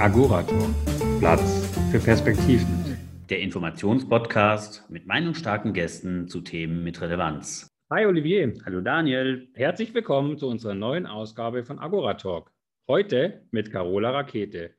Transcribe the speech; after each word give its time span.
Agorator. 0.00 0.74
Platz 1.18 1.68
für 1.90 1.98
Perspektiven. 1.98 2.96
Der 3.28 3.40
Informationspodcast 3.40 4.88
mit 4.88 5.06
meinungsstarken 5.06 5.74
Gästen 5.74 6.26
zu 6.26 6.40
Themen 6.40 6.82
mit 6.82 7.02
Relevanz. 7.02 7.68
Hi 7.90 8.06
Olivier. 8.06 8.54
Hallo 8.64 8.80
Daniel. 8.80 9.50
Herzlich 9.52 9.92
willkommen 9.92 10.38
zu 10.38 10.48
unserer 10.48 10.72
neuen 10.72 11.04
Ausgabe 11.04 11.64
von 11.64 11.78
Agoratalk. 11.78 12.50
Heute 12.88 13.46
mit 13.50 13.70
Carola 13.70 14.12
Rakete. 14.12 14.74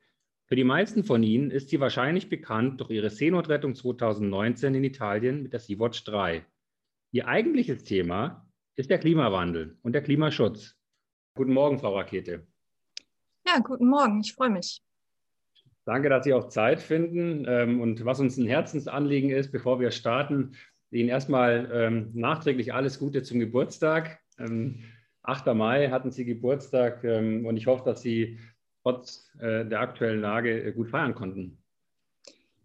Für 0.48 0.56
die 0.56 0.64
meisten 0.64 1.04
von 1.04 1.22
Ihnen 1.22 1.52
ist 1.52 1.68
sie 1.68 1.78
wahrscheinlich 1.78 2.28
bekannt 2.28 2.80
durch 2.80 2.90
ihre 2.90 3.10
Seenotrettung 3.10 3.76
2019 3.76 4.74
in 4.74 4.82
Italien 4.82 5.44
mit 5.44 5.52
der 5.52 5.60
Sea-Watch 5.60 6.02
3. 6.02 6.44
Ihr 7.12 7.28
eigentliches 7.28 7.84
Thema 7.84 8.50
ist 8.74 8.90
der 8.90 8.98
Klimawandel 8.98 9.78
und 9.82 9.92
der 9.92 10.02
Klimaschutz. 10.02 10.74
Guten 11.36 11.52
Morgen, 11.52 11.78
Frau 11.78 11.96
Rakete. 11.96 12.44
Ja, 13.46 13.60
guten 13.60 13.88
Morgen, 13.88 14.20
ich 14.20 14.32
freue 14.32 14.50
mich. 14.50 14.82
Danke, 15.84 16.08
dass 16.08 16.24
Sie 16.24 16.32
auch 16.32 16.48
Zeit 16.48 16.80
finden. 16.80 17.44
Ähm, 17.48 17.80
und 17.80 18.04
was 18.04 18.20
uns 18.20 18.36
ein 18.36 18.46
Herzensanliegen 18.46 19.30
ist, 19.30 19.50
bevor 19.50 19.80
wir 19.80 19.90
starten, 19.90 20.52
Ihnen 20.90 21.08
erstmal 21.08 21.70
ähm, 21.72 22.10
nachträglich 22.12 22.74
alles 22.74 22.98
Gute 22.98 23.22
zum 23.22 23.40
Geburtstag. 23.40 24.20
8. 24.38 24.50
Ähm, 24.50 25.56
Mai 25.56 25.88
hatten 25.88 26.10
Sie 26.10 26.24
Geburtstag 26.24 27.02
und 27.02 27.56
ich 27.56 27.66
hoffe, 27.66 27.84
dass 27.84 28.02
Sie 28.02 28.38
trotz 28.82 29.30
äh, 29.38 29.64
der 29.64 29.80
aktuellen 29.80 30.20
Lage 30.20 30.62
äh, 30.62 30.72
gut 30.72 30.90
feiern 30.90 31.14
konnten. 31.14 31.58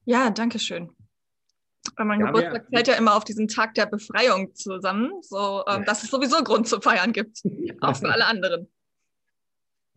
Ja, 0.05 0.29
danke 0.29 0.59
schön. 0.59 0.89
Mein 1.97 2.19
ja, 2.19 2.27
Geburtstag 2.27 2.65
ja, 2.69 2.77
fällt 2.77 2.87
ja 2.87 2.95
immer 2.95 3.15
auf 3.15 3.23
diesen 3.23 3.47
Tag 3.47 3.73
der 3.75 3.85
Befreiung 3.85 4.53
zusammen, 4.53 5.13
so 5.21 5.63
dass 5.85 6.03
es 6.03 6.11
sowieso 6.11 6.43
Grund 6.43 6.67
zu 6.67 6.81
feiern 6.81 7.13
gibt, 7.13 7.41
auch 7.81 7.95
für 7.95 8.09
alle 8.09 8.25
anderen. 8.25 8.67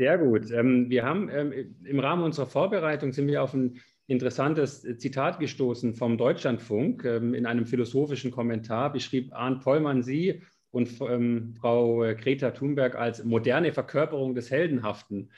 Sehr 0.01 0.17
gut. 0.17 0.51
Ähm, 0.51 0.89
wir 0.89 1.05
haben 1.05 1.29
ähm, 1.29 1.77
im 1.85 1.99
Rahmen 2.01 2.23
unserer 2.23 2.47
Vorbereitung 2.47 3.13
sind 3.13 3.27
wir 3.27 3.43
auf 3.43 3.53
ein 3.53 3.83
interessantes 4.07 4.81
Zitat 4.97 5.39
gestoßen 5.39 5.95
vom 5.95 6.17
Deutschlandfunk. 6.17 7.05
Ähm, 7.05 7.35
in 7.35 7.45
einem 7.45 7.67
philosophischen 7.67 8.31
Kommentar 8.31 8.95
beschrieb 8.95 9.31
Arndt 9.35 9.63
Pollmann 9.63 10.03
Sie 10.03 10.41
und 10.71 10.89
Frau 10.89 12.03
äh, 12.03 12.15
Greta 12.15 12.53
Thunberg 12.53 12.95
als 12.95 13.25
moderne 13.25 13.75
Verkörperung 13.75 14.35
des 14.35 14.51
Heldenhaften. 14.51 15.31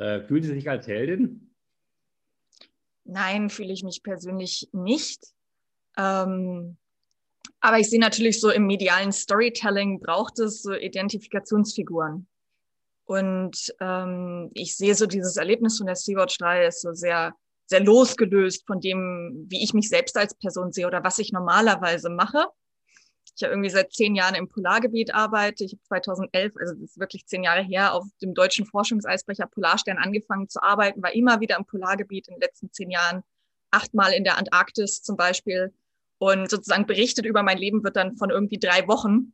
Äh, 0.00 0.22
fühlen 0.22 0.42
Sie 0.42 0.54
sich 0.54 0.68
als 0.68 0.88
Heldin? 0.88 1.54
Nein, 3.04 3.50
fühle 3.50 3.72
ich 3.72 3.84
mich 3.84 4.02
persönlich 4.02 4.68
nicht. 4.72 5.28
Ähm, 5.96 6.76
aber 7.60 7.78
ich 7.78 7.88
sehe 7.88 8.00
natürlich 8.00 8.40
so 8.40 8.50
im 8.50 8.66
medialen 8.66 9.12
Storytelling 9.12 10.00
braucht 10.00 10.40
es 10.40 10.62
so 10.62 10.74
Identifikationsfiguren. 10.74 12.26
Und 13.08 13.74
ähm, 13.80 14.50
ich 14.52 14.76
sehe 14.76 14.94
so 14.94 15.06
dieses 15.06 15.38
Erlebnis 15.38 15.78
von 15.78 15.86
der 15.86 15.96
Sea-Watch 15.96 16.36
3 16.36 16.66
ist 16.66 16.82
so 16.82 16.92
sehr, 16.92 17.34
sehr 17.64 17.80
losgelöst 17.80 18.66
von 18.66 18.82
dem, 18.82 19.46
wie 19.48 19.64
ich 19.64 19.72
mich 19.72 19.88
selbst 19.88 20.14
als 20.18 20.34
Person 20.34 20.72
sehe 20.72 20.86
oder 20.86 21.02
was 21.02 21.18
ich 21.18 21.32
normalerweise 21.32 22.10
mache. 22.10 22.44
Ich 23.34 23.42
habe 23.42 23.54
irgendwie 23.54 23.70
seit 23.70 23.94
zehn 23.94 24.14
Jahren 24.14 24.34
im 24.34 24.46
Polargebiet 24.46 25.14
arbeite. 25.14 25.64
Ich 25.64 25.72
habe 25.72 25.82
2011, 25.84 26.52
also 26.60 26.74
das 26.74 26.82
ist 26.82 27.00
wirklich 27.00 27.26
zehn 27.26 27.44
Jahre 27.44 27.62
her, 27.62 27.94
auf 27.94 28.04
dem 28.20 28.34
deutschen 28.34 28.66
Forschungseisbrecher 28.66 29.46
Polarstern 29.46 29.96
angefangen 29.96 30.50
zu 30.50 30.62
arbeiten, 30.62 31.02
war 31.02 31.14
immer 31.14 31.40
wieder 31.40 31.56
im 31.56 31.64
Polargebiet 31.64 32.28
in 32.28 32.34
den 32.34 32.42
letzten 32.42 32.70
zehn 32.72 32.90
Jahren, 32.90 33.22
achtmal 33.70 34.12
in 34.12 34.24
der 34.24 34.36
Antarktis 34.36 35.02
zum 35.02 35.16
Beispiel. 35.16 35.72
Und 36.18 36.50
sozusagen 36.50 36.84
berichtet 36.84 37.24
über 37.24 37.42
mein 37.42 37.56
Leben 37.56 37.82
wird 37.84 37.96
dann 37.96 38.18
von 38.18 38.28
irgendwie 38.28 38.58
drei 38.58 38.86
Wochen. 38.86 39.32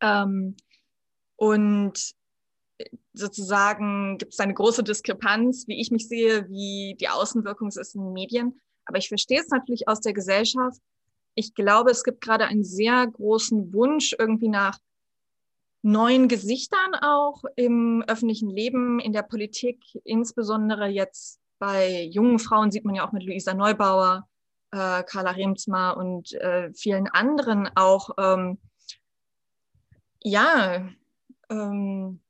Ähm, 0.00 0.54
und 1.34 2.17
sozusagen 3.12 4.18
gibt 4.18 4.32
es 4.32 4.40
eine 4.40 4.54
große 4.54 4.82
Diskrepanz, 4.82 5.66
wie 5.66 5.80
ich 5.80 5.90
mich 5.90 6.08
sehe, 6.08 6.48
wie 6.48 6.96
die 7.00 7.08
Außenwirkung 7.08 7.68
ist 7.68 7.94
in 7.94 8.02
den 8.02 8.12
Medien. 8.12 8.60
Aber 8.84 8.98
ich 8.98 9.08
verstehe 9.08 9.40
es 9.40 9.48
natürlich 9.48 9.88
aus 9.88 10.00
der 10.00 10.12
Gesellschaft. 10.12 10.80
Ich 11.34 11.54
glaube, 11.54 11.90
es 11.90 12.04
gibt 12.04 12.20
gerade 12.20 12.46
einen 12.46 12.64
sehr 12.64 13.06
großen 13.06 13.72
Wunsch 13.72 14.14
irgendwie 14.18 14.48
nach 14.48 14.78
neuen 15.82 16.28
Gesichtern 16.28 16.94
auch 17.00 17.44
im 17.56 18.02
öffentlichen 18.06 18.50
Leben, 18.50 18.98
in 18.98 19.12
der 19.12 19.22
Politik, 19.22 19.80
insbesondere 20.04 20.88
jetzt 20.88 21.40
bei 21.58 22.02
jungen 22.04 22.38
Frauen 22.38 22.70
sieht 22.70 22.84
man 22.84 22.94
ja 22.94 23.06
auch 23.06 23.12
mit 23.12 23.24
Luisa 23.24 23.54
Neubauer, 23.54 24.28
äh, 24.70 25.02
Carla 25.04 25.32
Remsmar 25.32 25.96
und 25.96 26.32
äh, 26.34 26.72
vielen 26.74 27.08
anderen 27.08 27.68
auch, 27.74 28.10
ähm, 28.18 28.58
ja, 30.22 30.88
ähm, 31.50 32.20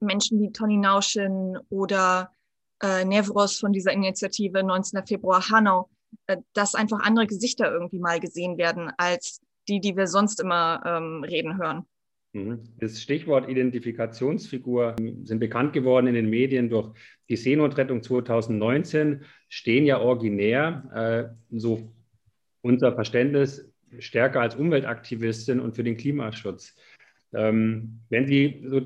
Menschen 0.00 0.40
wie 0.40 0.52
Toni 0.52 0.76
Nauschen 0.76 1.58
oder 1.70 2.30
äh, 2.82 3.04
Nevros 3.04 3.58
von 3.58 3.72
dieser 3.72 3.92
Initiative 3.92 4.62
19. 4.62 5.06
Februar 5.06 5.48
Hanau, 5.50 5.88
äh, 6.26 6.38
dass 6.52 6.74
einfach 6.74 7.00
andere 7.00 7.26
Gesichter 7.26 7.72
irgendwie 7.72 7.98
mal 7.98 8.20
gesehen 8.20 8.58
werden 8.58 8.92
als 8.96 9.40
die, 9.68 9.80
die 9.80 9.96
wir 9.96 10.06
sonst 10.06 10.40
immer 10.40 10.82
ähm, 10.84 11.24
reden 11.24 11.58
hören. 11.58 11.86
Mhm. 12.34 12.64
Das 12.80 13.00
Stichwort 13.00 13.48
Identifikationsfigur 13.48 14.96
ähm, 14.98 15.24
sind 15.24 15.38
bekannt 15.38 15.72
geworden 15.72 16.08
in 16.08 16.14
den 16.14 16.28
Medien 16.28 16.68
durch 16.68 16.92
die 17.28 17.36
Seenotrettung 17.36 18.02
2019, 18.02 19.24
stehen 19.48 19.86
ja 19.86 20.00
originär, 20.00 21.32
äh, 21.50 21.56
so 21.56 21.92
unser 22.60 22.94
Verständnis, 22.94 23.70
stärker 23.98 24.40
als 24.40 24.56
Umweltaktivistin 24.56 25.60
und 25.60 25.76
für 25.76 25.84
den 25.84 25.96
Klimaschutz. 25.96 26.74
Ähm, 27.32 28.00
wenn 28.10 28.26
Sie 28.26 28.64
so 28.66 28.80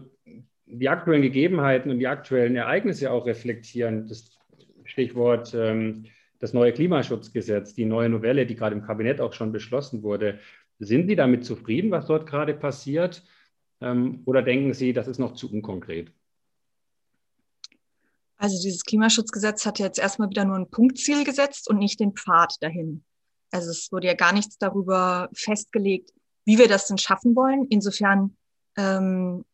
die 0.71 0.89
aktuellen 0.89 1.23
Gegebenheiten 1.23 1.91
und 1.91 1.99
die 1.99 2.07
aktuellen 2.07 2.57
Ereignisse 2.57 3.11
auch 3.11 3.27
reflektieren. 3.27 4.07
Das 4.07 4.39
Stichwort 4.85 5.55
ähm, 5.55 6.05
das 6.39 6.53
neue 6.53 6.73
Klimaschutzgesetz, 6.73 7.75
die 7.75 7.85
neue 7.85 8.09
Novelle, 8.09 8.47
die 8.47 8.55
gerade 8.55 8.77
im 8.77 8.83
Kabinett 8.83 9.21
auch 9.21 9.33
schon 9.33 9.53
beschlossen 9.53 10.03
wurde. 10.03 10.39
Sind 10.79 11.09
Sie 11.09 11.17
damit 11.17 11.45
zufrieden, 11.45 11.91
was 11.91 12.07
dort 12.07 12.29
gerade 12.29 12.55
passiert? 12.55 13.25
Ähm, 13.81 14.23
oder 14.25 14.43
denken 14.43 14.73
Sie, 14.75 14.93
das 14.93 15.09
ist 15.09 15.19
noch 15.19 15.35
zu 15.35 15.51
unkonkret? 15.53 16.13
Also 18.37 18.57
dieses 18.63 18.85
Klimaschutzgesetz 18.85 19.67
hat 19.67 19.81
jetzt 19.81 19.99
erstmal 19.99 20.31
wieder 20.31 20.45
nur 20.45 20.57
ein 20.57 20.71
Punktziel 20.71 21.25
gesetzt 21.25 21.69
und 21.69 21.79
nicht 21.79 21.99
den 21.99 22.13
Pfad 22.13 22.55
dahin. 22.61 23.05
Also 23.51 23.71
es 23.71 23.91
wurde 23.91 24.07
ja 24.07 24.15
gar 24.15 24.33
nichts 24.33 24.59
darüber 24.59 25.29
festgelegt, 25.35 26.13
wie 26.45 26.59
wir 26.59 26.69
das 26.69 26.87
denn 26.87 26.99
schaffen 26.99 27.35
wollen. 27.35 27.67
Insofern 27.69 28.37
ähm, 28.77 29.45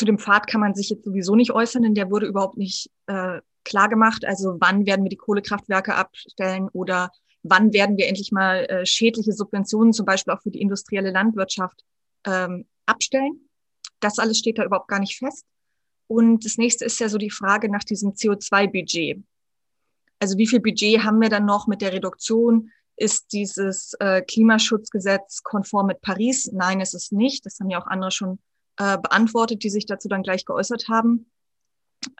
zu 0.00 0.06
dem 0.06 0.18
Pfad 0.18 0.46
kann 0.46 0.62
man 0.62 0.74
sich 0.74 0.88
jetzt 0.88 1.04
sowieso 1.04 1.36
nicht 1.36 1.50
äußern, 1.50 1.82
denn 1.82 1.94
der 1.94 2.10
wurde 2.10 2.24
überhaupt 2.24 2.56
nicht 2.56 2.90
äh, 3.06 3.42
klar 3.64 3.90
gemacht. 3.90 4.24
Also 4.24 4.56
wann 4.58 4.86
werden 4.86 5.04
wir 5.04 5.10
die 5.10 5.16
Kohlekraftwerke 5.16 5.94
abstellen 5.94 6.70
oder 6.72 7.10
wann 7.42 7.74
werden 7.74 7.98
wir 7.98 8.08
endlich 8.08 8.32
mal 8.32 8.64
äh, 8.64 8.86
schädliche 8.86 9.34
Subventionen, 9.34 9.92
zum 9.92 10.06
Beispiel 10.06 10.32
auch 10.32 10.40
für 10.40 10.50
die 10.50 10.62
industrielle 10.62 11.10
Landwirtschaft, 11.10 11.84
ähm, 12.26 12.64
abstellen. 12.86 13.46
Das 14.00 14.18
alles 14.18 14.38
steht 14.38 14.56
da 14.56 14.64
überhaupt 14.64 14.88
gar 14.88 15.00
nicht 15.00 15.18
fest. 15.18 15.44
Und 16.06 16.46
das 16.46 16.56
nächste 16.56 16.86
ist 16.86 16.98
ja 16.98 17.10
so 17.10 17.18
die 17.18 17.30
Frage 17.30 17.70
nach 17.70 17.84
diesem 17.84 18.12
CO2-Budget. 18.12 19.22
Also 20.18 20.38
wie 20.38 20.46
viel 20.46 20.60
Budget 20.60 21.04
haben 21.04 21.20
wir 21.20 21.28
dann 21.28 21.44
noch 21.44 21.66
mit 21.66 21.82
der 21.82 21.92
Reduktion? 21.92 22.70
Ist 22.96 23.34
dieses 23.34 23.92
äh, 24.00 24.22
Klimaschutzgesetz 24.22 25.42
konform 25.42 25.88
mit 25.88 26.00
Paris? 26.00 26.50
Nein, 26.52 26.80
ist 26.80 26.94
es 26.94 27.12
nicht. 27.12 27.44
Das 27.44 27.60
haben 27.60 27.68
ja 27.68 27.82
auch 27.82 27.86
andere 27.86 28.10
schon 28.10 28.38
äh, 28.80 28.96
beantwortet, 28.96 29.62
die 29.62 29.68
sich 29.68 29.84
dazu 29.84 30.08
dann 30.08 30.22
gleich 30.22 30.46
geäußert 30.46 30.88
haben. 30.88 31.30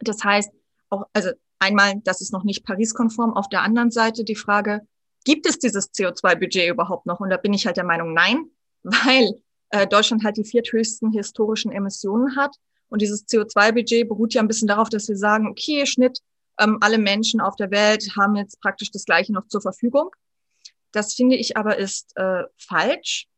Das 0.01 0.23
heißt, 0.23 0.51
auch, 0.91 1.05
also 1.15 1.31
einmal, 1.59 1.95
das 2.05 2.21
ist 2.21 2.35
noch 2.35 2.45
nicht 2.45 2.67
Paris-konform. 2.67 3.33
Auf 3.33 3.49
der 3.49 3.63
anderen 3.63 3.91
Seite 3.91 4.25
die 4.25 4.37
Frage, 4.37 4.83
gibt 5.25 5.47
es 5.47 5.59
dieses 5.59 5.91
CO2-Budget 5.95 6.69
überhaupt 6.69 7.07
noch? 7.07 7.21
Und 7.21 7.31
da 7.31 7.39
bin 7.39 7.55
ich 7.55 7.65
halt 7.65 7.79
der 7.79 7.85
Meinung, 7.85 8.13
nein, 8.13 8.51
weil 8.83 9.41
äh, 9.71 9.87
Deutschland 9.87 10.23
halt 10.23 10.37
die 10.37 10.45
vierthöchsten 10.45 11.13
historischen 11.13 11.73
Emissionen 11.73 12.37
hat. 12.37 12.55
Und 12.91 13.01
dieses 13.01 13.27
CO2-Budget 13.27 14.07
beruht 14.07 14.35
ja 14.35 14.43
ein 14.43 14.49
bisschen 14.49 14.69
darauf, 14.69 14.91
dass 14.91 15.09
wir 15.09 15.17
sagen, 15.17 15.49
okay, 15.49 15.87
Schnitt, 15.87 16.19
ähm, 16.59 16.77
alle 16.83 16.99
Menschen 16.99 17.41
auf 17.41 17.57
der 17.57 17.71
Welt 17.71 18.07
haben 18.19 18.37
jetzt 18.37 18.61
praktisch 18.61 18.91
das 18.91 19.07
Gleiche 19.07 19.33
noch 19.33 19.47
zur 19.47 19.63
Verfügung. 19.63 20.11
Das 20.93 21.15
finde 21.15 21.37
ich 21.37 21.57
aber 21.57 21.79
ist 21.79 22.13
äh, 22.17 22.43
falsch, 22.59 23.29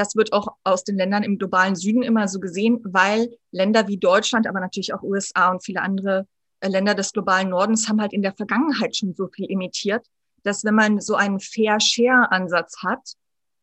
das 0.00 0.16
wird 0.16 0.32
auch 0.32 0.56
aus 0.64 0.82
den 0.82 0.96
Ländern 0.96 1.22
im 1.22 1.36
globalen 1.36 1.76
Süden 1.76 2.02
immer 2.02 2.26
so 2.26 2.40
gesehen, 2.40 2.80
weil 2.84 3.36
Länder 3.52 3.86
wie 3.86 3.98
Deutschland, 3.98 4.46
aber 4.46 4.58
natürlich 4.58 4.94
auch 4.94 5.02
USA 5.02 5.50
und 5.50 5.62
viele 5.62 5.82
andere 5.82 6.26
äh, 6.60 6.68
Länder 6.68 6.94
des 6.94 7.12
globalen 7.12 7.50
Nordens 7.50 7.86
haben 7.86 8.00
halt 8.00 8.14
in 8.14 8.22
der 8.22 8.32
Vergangenheit 8.32 8.96
schon 8.96 9.14
so 9.14 9.28
viel 9.28 9.50
emittiert, 9.50 10.06
dass 10.42 10.64
wenn 10.64 10.74
man 10.74 11.00
so 11.00 11.16
einen 11.16 11.38
Fair-Share-Ansatz 11.38 12.82
hat, 12.82 13.12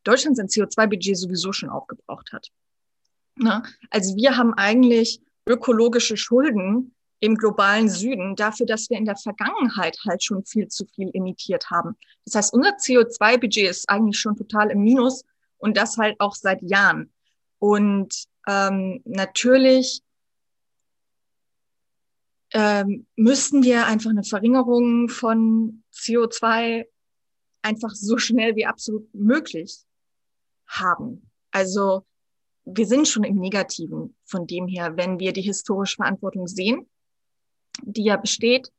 Deutschland 0.03 0.37
sein 0.37 0.45
CO2-Budget 0.45 1.17
sowieso 1.17 1.51
schon 1.53 1.69
aufgebraucht 1.69 2.31
hat. 2.31 2.49
Na? 3.35 3.63
Also 3.89 4.15
wir 4.15 4.37
haben 4.37 4.53
eigentlich 4.53 5.19
ökologische 5.47 6.17
Schulden 6.17 6.93
im 7.19 7.33
globalen 7.33 7.89
Süden 7.89 8.35
dafür, 8.35 8.67
dass 8.67 8.91
wir 8.91 8.97
in 8.97 9.05
der 9.05 9.15
Vergangenheit 9.15 9.97
halt 10.07 10.23
schon 10.23 10.45
viel 10.45 10.67
zu 10.67 10.85
viel 10.85 11.09
emittiert 11.13 11.71
haben. 11.71 11.97
Das 12.25 12.35
heißt, 12.35 12.53
unser 12.53 12.77
CO2-Budget 12.77 13.71
ist 13.71 13.89
eigentlich 13.89 14.19
schon 14.19 14.35
total 14.35 14.69
im 14.69 14.83
Minus 14.83 15.23
und 15.57 15.77
das 15.77 15.97
halt 15.97 16.19
auch 16.19 16.35
seit 16.35 16.61
Jahren. 16.61 17.11
Und 17.59 18.25
ähm, 18.47 19.01
natürlich 19.05 20.01
ähm, 22.53 23.05
müssten 23.15 23.63
wir 23.63 23.87
einfach 23.87 24.09
eine 24.09 24.23
Verringerung 24.23 25.09
von 25.09 25.83
CO2 25.93 26.85
einfach 27.61 27.91
so 27.91 28.17
schnell 28.17 28.55
wie 28.55 28.65
absolut 28.65 29.13
möglich 29.13 29.79
haben. 30.67 31.29
Also 31.51 32.05
wir 32.65 32.85
sind 32.85 33.07
schon 33.07 33.23
im 33.23 33.37
Negativen 33.37 34.15
von 34.25 34.47
dem 34.47 34.67
her, 34.67 34.95
wenn 34.97 35.19
wir 35.19 35.33
die 35.33 35.41
historische 35.41 35.97
Verantwortung 35.97 36.47
sehen, 36.47 36.89
die 37.81 38.03
ja 38.03 38.17
besteht. 38.17 38.71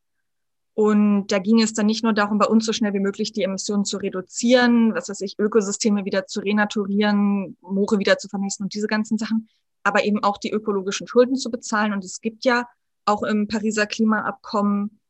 Und 0.78 1.26
da 1.32 1.40
ging 1.40 1.60
es 1.60 1.74
dann 1.74 1.86
nicht 1.86 2.04
nur 2.04 2.12
darum, 2.12 2.38
bei 2.38 2.46
uns 2.46 2.64
so 2.64 2.72
schnell 2.72 2.94
wie 2.94 3.00
möglich 3.00 3.32
die 3.32 3.42
Emissionen 3.42 3.84
zu 3.84 3.96
reduzieren, 3.96 4.94
was 4.94 5.08
weiß 5.08 5.22
ich, 5.22 5.36
Ökosysteme 5.36 6.04
wieder 6.04 6.28
zu 6.28 6.38
renaturieren, 6.38 7.56
Moore 7.62 7.98
wieder 7.98 8.16
zu 8.16 8.28
vernässen 8.28 8.62
und 8.62 8.74
diese 8.74 8.86
ganzen 8.86 9.18
Sachen, 9.18 9.48
aber 9.82 10.04
eben 10.04 10.22
auch 10.22 10.38
die 10.38 10.52
ökologischen 10.52 11.08
Schulden 11.08 11.34
zu 11.34 11.50
bezahlen. 11.50 11.92
Und 11.92 12.04
es 12.04 12.20
gibt 12.20 12.44
ja 12.44 12.68
auch 13.06 13.24
im 13.24 13.48
Pariser 13.48 13.88
Klimaabkommen 13.88 15.00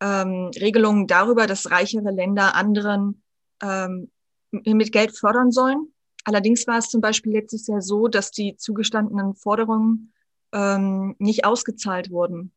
ähm, 0.00 0.50
Regelungen 0.60 1.06
darüber, 1.06 1.46
dass 1.46 1.70
reichere 1.70 2.10
Länder 2.10 2.56
anderen 2.56 3.22
ähm, 3.62 4.10
mit 4.50 4.90
Geld 4.90 5.16
fördern 5.16 5.52
sollen. 5.52 5.92
Allerdings 6.24 6.66
war 6.66 6.78
es 6.78 6.88
zum 6.88 7.00
Beispiel 7.00 7.30
letztes 7.34 7.68
Jahr 7.68 7.80
so, 7.80 8.08
dass 8.08 8.32
die 8.32 8.56
zugestandenen 8.56 9.36
Forderungen 9.36 10.12
ähm, 10.52 11.14
nicht 11.20 11.44
ausgezahlt 11.44 12.10
wurden. 12.10 12.50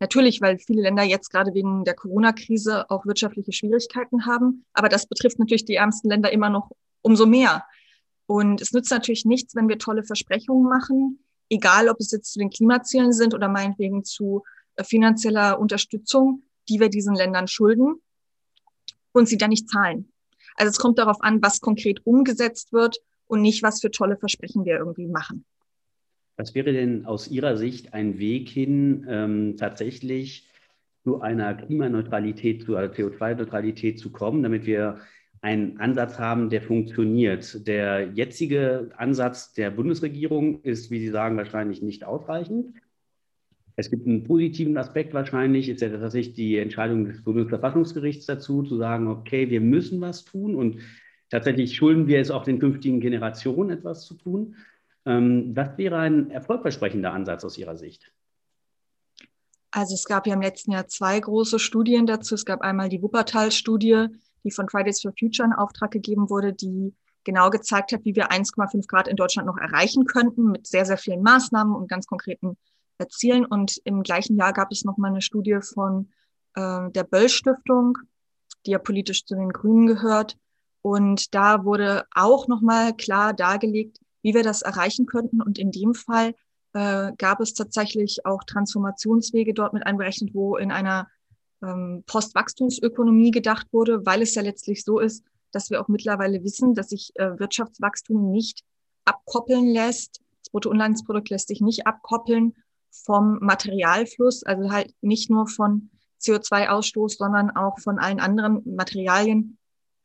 Natürlich, 0.00 0.40
weil 0.40 0.58
viele 0.58 0.82
Länder 0.82 1.02
jetzt 1.02 1.30
gerade 1.30 1.54
wegen 1.54 1.84
der 1.84 1.94
Corona-Krise 1.94 2.88
auch 2.88 3.04
wirtschaftliche 3.04 3.52
Schwierigkeiten 3.52 4.26
haben. 4.26 4.64
Aber 4.72 4.88
das 4.88 5.06
betrifft 5.06 5.38
natürlich 5.38 5.64
die 5.64 5.74
ärmsten 5.74 6.08
Länder 6.08 6.32
immer 6.32 6.50
noch 6.50 6.70
umso 7.02 7.26
mehr. 7.26 7.64
Und 8.26 8.60
es 8.60 8.72
nützt 8.72 8.90
natürlich 8.90 9.24
nichts, 9.24 9.56
wenn 9.56 9.68
wir 9.68 9.78
tolle 9.78 10.04
Versprechungen 10.04 10.68
machen, 10.68 11.24
egal 11.50 11.88
ob 11.88 11.98
es 11.98 12.12
jetzt 12.12 12.32
zu 12.32 12.38
den 12.38 12.50
Klimazielen 12.50 13.12
sind 13.12 13.34
oder 13.34 13.48
meinetwegen 13.48 14.04
zu 14.04 14.44
äh, 14.76 14.84
finanzieller 14.84 15.58
Unterstützung, 15.58 16.42
die 16.68 16.78
wir 16.78 16.90
diesen 16.90 17.14
Ländern 17.14 17.48
schulden 17.48 18.00
und 19.12 19.28
sie 19.28 19.38
dann 19.38 19.50
nicht 19.50 19.68
zahlen. 19.68 20.12
Also 20.56 20.70
es 20.70 20.78
kommt 20.78 20.98
darauf 20.98 21.22
an, 21.22 21.42
was 21.42 21.60
konkret 21.60 22.04
umgesetzt 22.04 22.72
wird 22.72 22.98
und 23.26 23.40
nicht, 23.40 23.62
was 23.62 23.80
für 23.80 23.90
tolle 23.90 24.16
Versprechen 24.16 24.64
wir 24.64 24.76
irgendwie 24.78 25.06
machen. 25.06 25.44
Was 26.38 26.54
wäre 26.54 26.72
denn 26.72 27.04
aus 27.04 27.28
Ihrer 27.28 27.56
Sicht 27.56 27.94
ein 27.94 28.18
Weg 28.18 28.48
hin, 28.48 29.04
ähm, 29.08 29.56
tatsächlich 29.56 30.48
zu 31.02 31.20
einer 31.20 31.54
Klimaneutralität, 31.54 32.62
zu 32.62 32.76
einer 32.76 32.92
CO2-Neutralität 32.92 33.98
zu 33.98 34.12
kommen, 34.12 34.44
damit 34.44 34.64
wir 34.64 35.00
einen 35.40 35.78
Ansatz 35.78 36.18
haben, 36.18 36.48
der 36.48 36.62
funktioniert. 36.62 37.66
Der 37.66 38.12
jetzige 38.12 38.90
Ansatz 38.96 39.52
der 39.52 39.70
Bundesregierung 39.70 40.62
ist, 40.62 40.90
wie 40.92 41.00
Sie 41.00 41.08
sagen, 41.08 41.36
wahrscheinlich 41.36 41.82
nicht 41.82 42.04
ausreichend. 42.04 42.72
Es 43.74 43.90
gibt 43.90 44.06
einen 44.06 44.24
positiven 44.24 44.76
Aspekt 44.76 45.14
wahrscheinlich, 45.14 45.68
ist 45.68 45.80
ja 45.80 45.88
tatsächlich 45.88 46.34
die 46.34 46.58
Entscheidung 46.58 47.04
des 47.04 47.22
Bundesverfassungsgerichts 47.22 48.26
dazu, 48.26 48.62
zu 48.62 48.76
sagen, 48.76 49.08
okay, 49.08 49.50
wir 49.50 49.60
müssen 49.60 50.00
was 50.00 50.24
tun 50.24 50.54
und 50.54 50.78
tatsächlich 51.30 51.74
schulden 51.74 52.06
wir 52.06 52.20
es 52.20 52.30
auch 52.30 52.44
den 52.44 52.60
künftigen 52.60 53.00
Generationen, 53.00 53.70
etwas 53.70 54.06
zu 54.06 54.14
tun. 54.14 54.56
Ähm, 55.08 55.56
was 55.56 55.78
wäre 55.78 55.96
ein 55.96 56.30
erfolgversprechender 56.30 57.12
Ansatz 57.12 57.42
aus 57.42 57.56
Ihrer 57.56 57.76
Sicht? 57.76 58.12
Also 59.70 59.94
es 59.94 60.04
gab 60.04 60.26
ja 60.26 60.34
im 60.34 60.42
letzten 60.42 60.72
Jahr 60.72 60.86
zwei 60.86 61.18
große 61.18 61.58
Studien 61.58 62.06
dazu. 62.06 62.34
Es 62.34 62.44
gab 62.44 62.60
einmal 62.60 62.90
die 62.90 63.02
Wuppertal-Studie, 63.02 64.08
die 64.44 64.50
von 64.50 64.68
Fridays 64.68 65.00
for 65.00 65.12
Future 65.18 65.46
in 65.46 65.54
Auftrag 65.54 65.92
gegeben 65.92 66.28
wurde, 66.28 66.52
die 66.52 66.94
genau 67.24 67.48
gezeigt 67.48 67.92
hat, 67.92 68.04
wie 68.04 68.14
wir 68.16 68.30
1,5 68.30 68.86
Grad 68.86 69.08
in 69.08 69.16
Deutschland 69.16 69.46
noch 69.46 69.56
erreichen 69.56 70.04
könnten 70.04 70.50
mit 70.50 70.66
sehr, 70.66 70.84
sehr 70.84 70.98
vielen 70.98 71.22
Maßnahmen 71.22 71.74
und 71.74 71.88
ganz 71.88 72.06
konkreten 72.06 72.58
erzielen. 72.98 73.46
Und 73.46 73.80
im 73.84 74.02
gleichen 74.02 74.36
Jahr 74.36 74.52
gab 74.52 74.70
es 74.72 74.84
nochmal 74.84 75.10
eine 75.10 75.22
Studie 75.22 75.58
von 75.62 76.10
äh, 76.54 76.90
der 76.90 77.04
Böll 77.04 77.30
Stiftung, 77.30 77.96
die 78.66 78.72
ja 78.72 78.78
politisch 78.78 79.24
zu 79.24 79.36
den 79.36 79.50
Grünen 79.50 79.86
gehört. 79.86 80.36
Und 80.82 81.34
da 81.34 81.64
wurde 81.64 82.04
auch 82.14 82.46
nochmal 82.46 82.94
klar 82.94 83.32
dargelegt, 83.32 84.00
wie 84.28 84.34
wir 84.34 84.42
das 84.42 84.60
erreichen 84.60 85.06
könnten. 85.06 85.40
Und 85.40 85.58
in 85.58 85.72
dem 85.72 85.94
Fall 85.94 86.34
äh, 86.74 87.12
gab 87.16 87.40
es 87.40 87.54
tatsächlich 87.54 88.26
auch 88.26 88.44
Transformationswege 88.44 89.54
dort 89.54 89.72
mit 89.72 89.86
einberechnet, 89.86 90.34
wo 90.34 90.56
in 90.56 90.70
einer 90.70 91.08
ähm, 91.62 92.04
Postwachstumsökonomie 92.06 93.30
gedacht 93.30 93.66
wurde, 93.72 94.04
weil 94.04 94.20
es 94.20 94.34
ja 94.34 94.42
letztlich 94.42 94.84
so 94.84 94.98
ist, 94.98 95.24
dass 95.50 95.70
wir 95.70 95.80
auch 95.80 95.88
mittlerweile 95.88 96.44
wissen, 96.44 96.74
dass 96.74 96.90
sich 96.90 97.12
äh, 97.14 97.38
Wirtschaftswachstum 97.38 98.30
nicht 98.30 98.64
abkoppeln 99.06 99.66
lässt. 99.66 100.20
Das 100.42 100.50
Bruttoinlandsprodukt 100.50 101.30
lässt 101.30 101.48
sich 101.48 101.62
nicht 101.62 101.86
abkoppeln 101.86 102.54
vom 102.90 103.38
Materialfluss, 103.40 104.42
also 104.42 104.70
halt 104.70 104.94
nicht 105.00 105.30
nur 105.30 105.48
von 105.48 105.88
CO2-Ausstoß, 106.20 107.16
sondern 107.16 107.50
auch 107.50 107.78
von 107.78 107.98
allen 107.98 108.20
anderen 108.20 108.60
Materialien. 108.76 109.56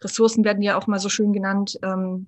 Ressourcen 0.02 0.46
werden 0.46 0.64
ja 0.64 0.78
auch 0.78 0.88
mal 0.88 1.00
so 1.00 1.10
schön 1.10 1.34
genannt 1.34 1.78
ähm, 1.84 2.28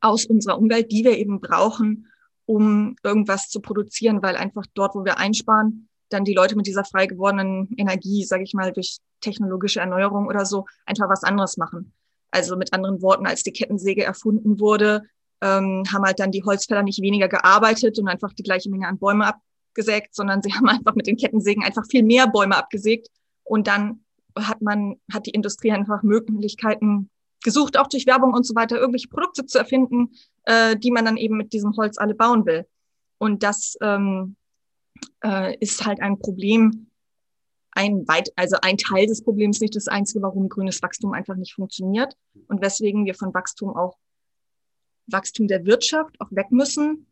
aus 0.00 0.26
unserer 0.26 0.58
Umwelt, 0.58 0.90
die 0.92 1.04
wir 1.04 1.18
eben 1.18 1.40
brauchen, 1.40 2.08
um 2.46 2.96
irgendwas 3.02 3.48
zu 3.48 3.60
produzieren, 3.60 4.22
weil 4.22 4.36
einfach 4.36 4.64
dort, 4.74 4.94
wo 4.94 5.04
wir 5.04 5.18
einsparen, 5.18 5.88
dann 6.08 6.24
die 6.24 6.34
Leute 6.34 6.56
mit 6.56 6.66
dieser 6.66 6.84
frei 6.84 7.06
gewordenen 7.06 7.68
Energie, 7.76 8.24
sage 8.24 8.42
ich 8.42 8.54
mal, 8.54 8.72
durch 8.72 8.98
technologische 9.20 9.80
Erneuerung 9.80 10.26
oder 10.26 10.44
so, 10.44 10.66
einfach 10.84 11.08
was 11.08 11.24
anderes 11.24 11.56
machen. 11.56 11.92
Also 12.30 12.56
mit 12.56 12.72
anderen 12.72 13.00
Worten, 13.02 13.26
als 13.26 13.42
die 13.42 13.52
Kettensäge 13.52 14.04
erfunden 14.04 14.60
wurde, 14.60 15.02
ähm, 15.40 15.84
haben 15.92 16.04
halt 16.04 16.20
dann 16.20 16.30
die 16.30 16.44
Holzfäller 16.44 16.82
nicht 16.82 17.00
weniger 17.00 17.28
gearbeitet 17.28 17.98
und 17.98 18.08
einfach 18.08 18.32
die 18.32 18.42
gleiche 18.42 18.70
Menge 18.70 18.88
an 18.88 18.98
Bäume 18.98 19.26
ab, 19.26 19.40
abgesägt, 19.72 20.14
sondern 20.14 20.42
sie 20.42 20.52
haben 20.54 20.68
einfach 20.68 20.94
mit 20.94 21.06
den 21.06 21.16
Kettensägen 21.16 21.64
einfach 21.64 21.84
viel 21.90 22.02
mehr 22.02 22.26
Bäume 22.28 22.56
abgesägt. 22.56 23.08
Und 23.44 23.66
dann 23.66 24.04
hat 24.38 24.62
man, 24.62 24.96
hat 25.12 25.26
die 25.26 25.30
Industrie 25.30 25.72
einfach 25.72 26.02
Möglichkeiten 26.02 27.10
gesucht, 27.42 27.76
auch 27.76 27.86
durch 27.86 28.06
Werbung 28.06 28.34
und 28.34 28.44
so 28.44 28.54
weiter, 28.54 28.78
irgendwelche 28.78 29.08
Produkte 29.08 29.46
zu 29.46 29.58
erfinden, 29.58 30.10
äh, 30.44 30.76
die 30.76 30.90
man 30.90 31.04
dann 31.04 31.16
eben 31.16 31.36
mit 31.36 31.52
diesem 31.52 31.76
Holz 31.76 31.98
alle 31.98 32.14
bauen 32.14 32.46
will. 32.46 32.66
Und 33.18 33.42
das 33.42 33.76
ähm, 33.80 34.36
äh, 35.24 35.56
ist 35.58 35.84
halt 35.84 36.00
ein 36.00 36.18
Problem, 36.18 36.88
ein 37.72 38.06
weit, 38.08 38.30
also 38.36 38.56
ein 38.62 38.76
Teil 38.76 39.06
des 39.06 39.22
Problems, 39.22 39.60
nicht 39.60 39.76
das 39.76 39.88
einzige, 39.88 40.22
warum 40.22 40.48
grünes 40.48 40.82
Wachstum 40.82 41.12
einfach 41.12 41.36
nicht 41.36 41.54
funktioniert 41.54 42.16
und 42.48 42.60
weswegen 42.60 43.06
wir 43.06 43.14
von 43.14 43.32
Wachstum 43.32 43.76
auch 43.76 43.96
Wachstum 45.06 45.48
der 45.48 45.64
Wirtschaft 45.64 46.20
auch 46.20 46.30
weg 46.30 46.50
müssen, 46.50 47.06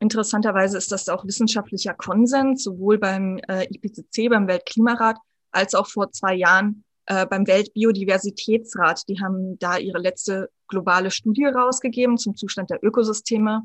Interessanterweise 0.00 0.78
ist 0.78 0.92
das 0.92 1.08
auch 1.08 1.24
wissenschaftlicher 1.24 1.92
Konsens, 1.92 2.62
sowohl 2.62 2.98
beim 2.98 3.38
äh, 3.48 3.64
IPCC, 3.64 4.28
beim 4.30 4.46
Weltklimarat, 4.46 5.16
als 5.50 5.74
auch 5.74 5.88
vor 5.88 6.12
zwei 6.12 6.34
Jahren 6.34 6.84
äh, 7.08 7.26
beim 7.26 7.46
Weltbiodiversitätsrat. 7.46 9.08
Die 9.08 9.20
haben 9.20 9.58
da 9.58 9.78
ihre 9.78 9.98
letzte 9.98 10.50
globale 10.68 11.10
Studie 11.10 11.46
rausgegeben 11.46 12.18
zum 12.18 12.36
Zustand 12.36 12.70
der 12.70 12.84
Ökosysteme. 12.84 13.62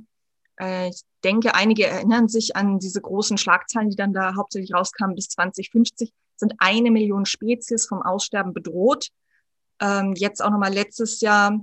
Äh, 0.60 0.90
ich 0.90 1.02
denke, 1.24 1.54
einige 1.54 1.86
erinnern 1.86 2.28
sich 2.28 2.56
an 2.56 2.80
diese 2.80 3.02
großen 3.02 3.38
Schlagzeilen, 3.38 3.90
die 3.90 3.98
dann 3.98 4.14
da 4.14 4.36
hauptsächlich 4.36 4.74
rauskamen. 4.74 5.16
Bis 5.16 5.28
2050 5.28 6.12
sind 6.38 6.54
eine 6.60 6.90
Million 6.90 7.26
Spezies 7.26 7.86
vom 7.86 8.02
Aussterben 8.02 8.54
bedroht. 8.54 9.10
Ähm, 9.82 10.14
jetzt 10.16 10.42
auch 10.42 10.50
nochmal 10.50 10.74
letztes 10.74 11.22
Jahr 11.22 11.60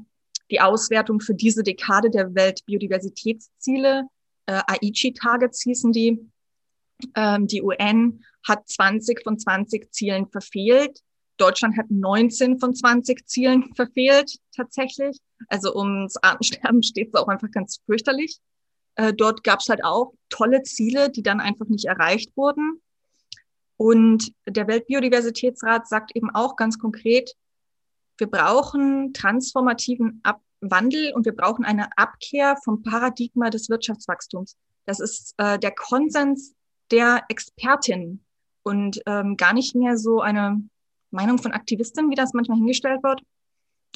die 0.51 0.61
Auswertung 0.61 1.21
für 1.21 1.35
diese 1.35 1.63
Dekade 1.63 2.11
der 2.11 2.35
Weltbiodiversitätsziele 2.35 4.05
äh, 4.51 4.61
Aichi-Targets 4.67 5.63
hießen 5.63 5.93
die. 5.93 6.19
Ähm, 7.15 7.47
die 7.47 7.63
UN 7.63 8.25
hat 8.47 8.69
20 8.69 9.23
von 9.23 9.39
20 9.39 9.93
Zielen 9.93 10.27
verfehlt. 10.29 11.01
Deutschland 11.41 11.77
hat 11.79 11.91
19 11.91 12.59
von 12.59 12.75
20 12.75 13.27
Zielen 13.27 13.75
verfehlt, 13.75 14.39
tatsächlich. 14.55 15.19
Also 15.49 15.75
ums 15.75 16.17
Artensterben 16.19 16.83
steht 16.85 17.09
es 17.09 17.15
auch 17.15 17.29
einfach 17.29 17.51
ganz 17.51 17.81
fürchterlich. 17.87 18.39
Äh, 18.97 19.15
dort 19.15 19.43
gab 19.45 19.61
es 19.61 19.69
halt 19.69 19.85
auch 19.85 20.13
tolle 20.29 20.63
Ziele, 20.63 21.11
die 21.11 21.23
dann 21.23 21.41
einfach 21.41 21.67
nicht 21.67 21.87
erreicht 21.87 22.37
wurden. 22.37 22.81
Und 23.77 24.33
der 24.47 24.69
Weltbiodiversitätsrat 24.69 25.89
sagt 25.89 26.15
eben 26.15 26.29
auch 26.31 26.57
ganz 26.57 26.79
konkret, 26.79 27.35
wir 28.19 28.27
brauchen 28.27 29.15
transformativen 29.15 30.21
Ab 30.23 30.43
Wandel 30.61 31.15
und 31.15 31.25
wir 31.25 31.35
brauchen 31.35 31.65
eine 31.65 31.89
Abkehr 31.97 32.57
vom 32.63 32.83
Paradigma 32.83 33.49
des 33.49 33.71
Wirtschaftswachstums. 33.71 34.57
Das 34.85 35.01
ist 35.01 35.35
äh, 35.39 35.59
der 35.59 35.71
Konsens 35.71 36.55
der 36.91 37.25
Expertin 37.29 38.23
und 38.63 39.01
ähm, 39.07 39.37
gar 39.37 39.55
nicht 39.55 39.75
mehr 39.75 39.97
so 39.97 40.21
eine 40.21 40.63
Meinung 41.11 41.39
von 41.39 41.53
Aktivistinnen, 41.53 42.11
wie 42.11 42.17
das 42.17 42.33
manchmal 42.33 42.59
hingestellt 42.59 43.03
wird. 43.03 43.23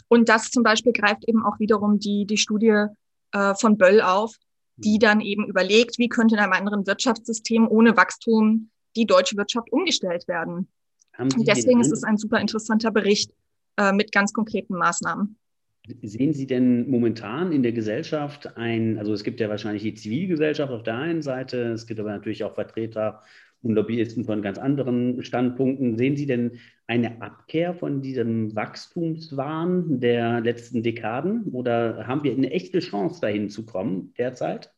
Und 0.09 0.28
das 0.28 0.50
zum 0.50 0.62
Beispiel 0.62 0.92
greift 0.92 1.28
eben 1.28 1.44
auch 1.44 1.59
wiederum 1.59 1.99
die, 1.99 2.26
die 2.26 2.37
Studie 2.37 2.87
äh, 3.33 3.54
von 3.54 3.78
Böll 3.78 4.00
auf, 4.00 4.35
die 4.76 4.99
dann 4.99 5.21
eben 5.21 5.47
überlegt, 5.47 5.99
wie 5.99 6.09
könnte 6.09 6.35
in 6.35 6.40
einem 6.40 6.52
anderen 6.52 6.87
Wirtschaftssystem 6.87 7.68
ohne 7.68 7.97
Wachstum 7.97 8.71
die 8.97 9.06
deutsche 9.06 9.37
Wirtschaft 9.37 9.73
umgestellt 9.73 10.26
werden. 10.28 10.68
Und 11.18 11.47
deswegen 11.47 11.80
ist 11.80 11.92
es 11.92 12.02
ein 12.02 12.16
super 12.16 12.40
interessanter 12.40 12.90
Bericht 12.90 13.33
äh, 13.76 13.92
mit 13.92 14.12
ganz 14.12 14.33
konkreten 14.33 14.75
Maßnahmen. 14.75 15.37
Sehen 16.02 16.33
Sie 16.33 16.47
denn 16.47 16.88
momentan 16.88 17.52
in 17.52 17.62
der 17.62 17.73
Gesellschaft 17.73 18.56
ein, 18.56 18.99
also 18.99 19.12
es 19.12 19.23
gibt 19.23 19.38
ja 19.38 19.50
wahrscheinlich 19.50 19.83
die 19.83 19.94
Zivilgesellschaft 19.94 20.73
auf 20.73 20.83
der 20.83 20.97
einen 20.97 21.21
Seite, 21.21 21.73
es 21.73 21.87
gibt 21.87 22.00
aber 22.00 22.11
natürlich 22.11 22.42
auch 22.42 22.54
Vertreter 22.54 23.23
und 23.64 23.75
Lobbyisten 23.75 24.25
von 24.25 24.42
ganz 24.42 24.59
anderen 24.59 25.23
Standpunkten. 25.23 25.97
Sehen 25.97 26.16
Sie 26.16 26.26
denn 26.26 26.59
eine 26.87 27.23
Abkehr 27.23 27.75
von 27.75 28.02
diesem 28.02 28.54
Wachstumswahn 28.54 30.00
der 30.00 30.40
letzten 30.40 30.83
Dekaden 30.83 31.44
oder 31.52 32.06
haben 32.06 32.23
wir 32.23 32.33
eine 32.33 32.50
echte 32.50 32.80
Chance, 32.80 33.21
dahin 33.21 33.49
zu 33.49 33.64
kommen 33.64 34.12
derzeit? 34.18 34.73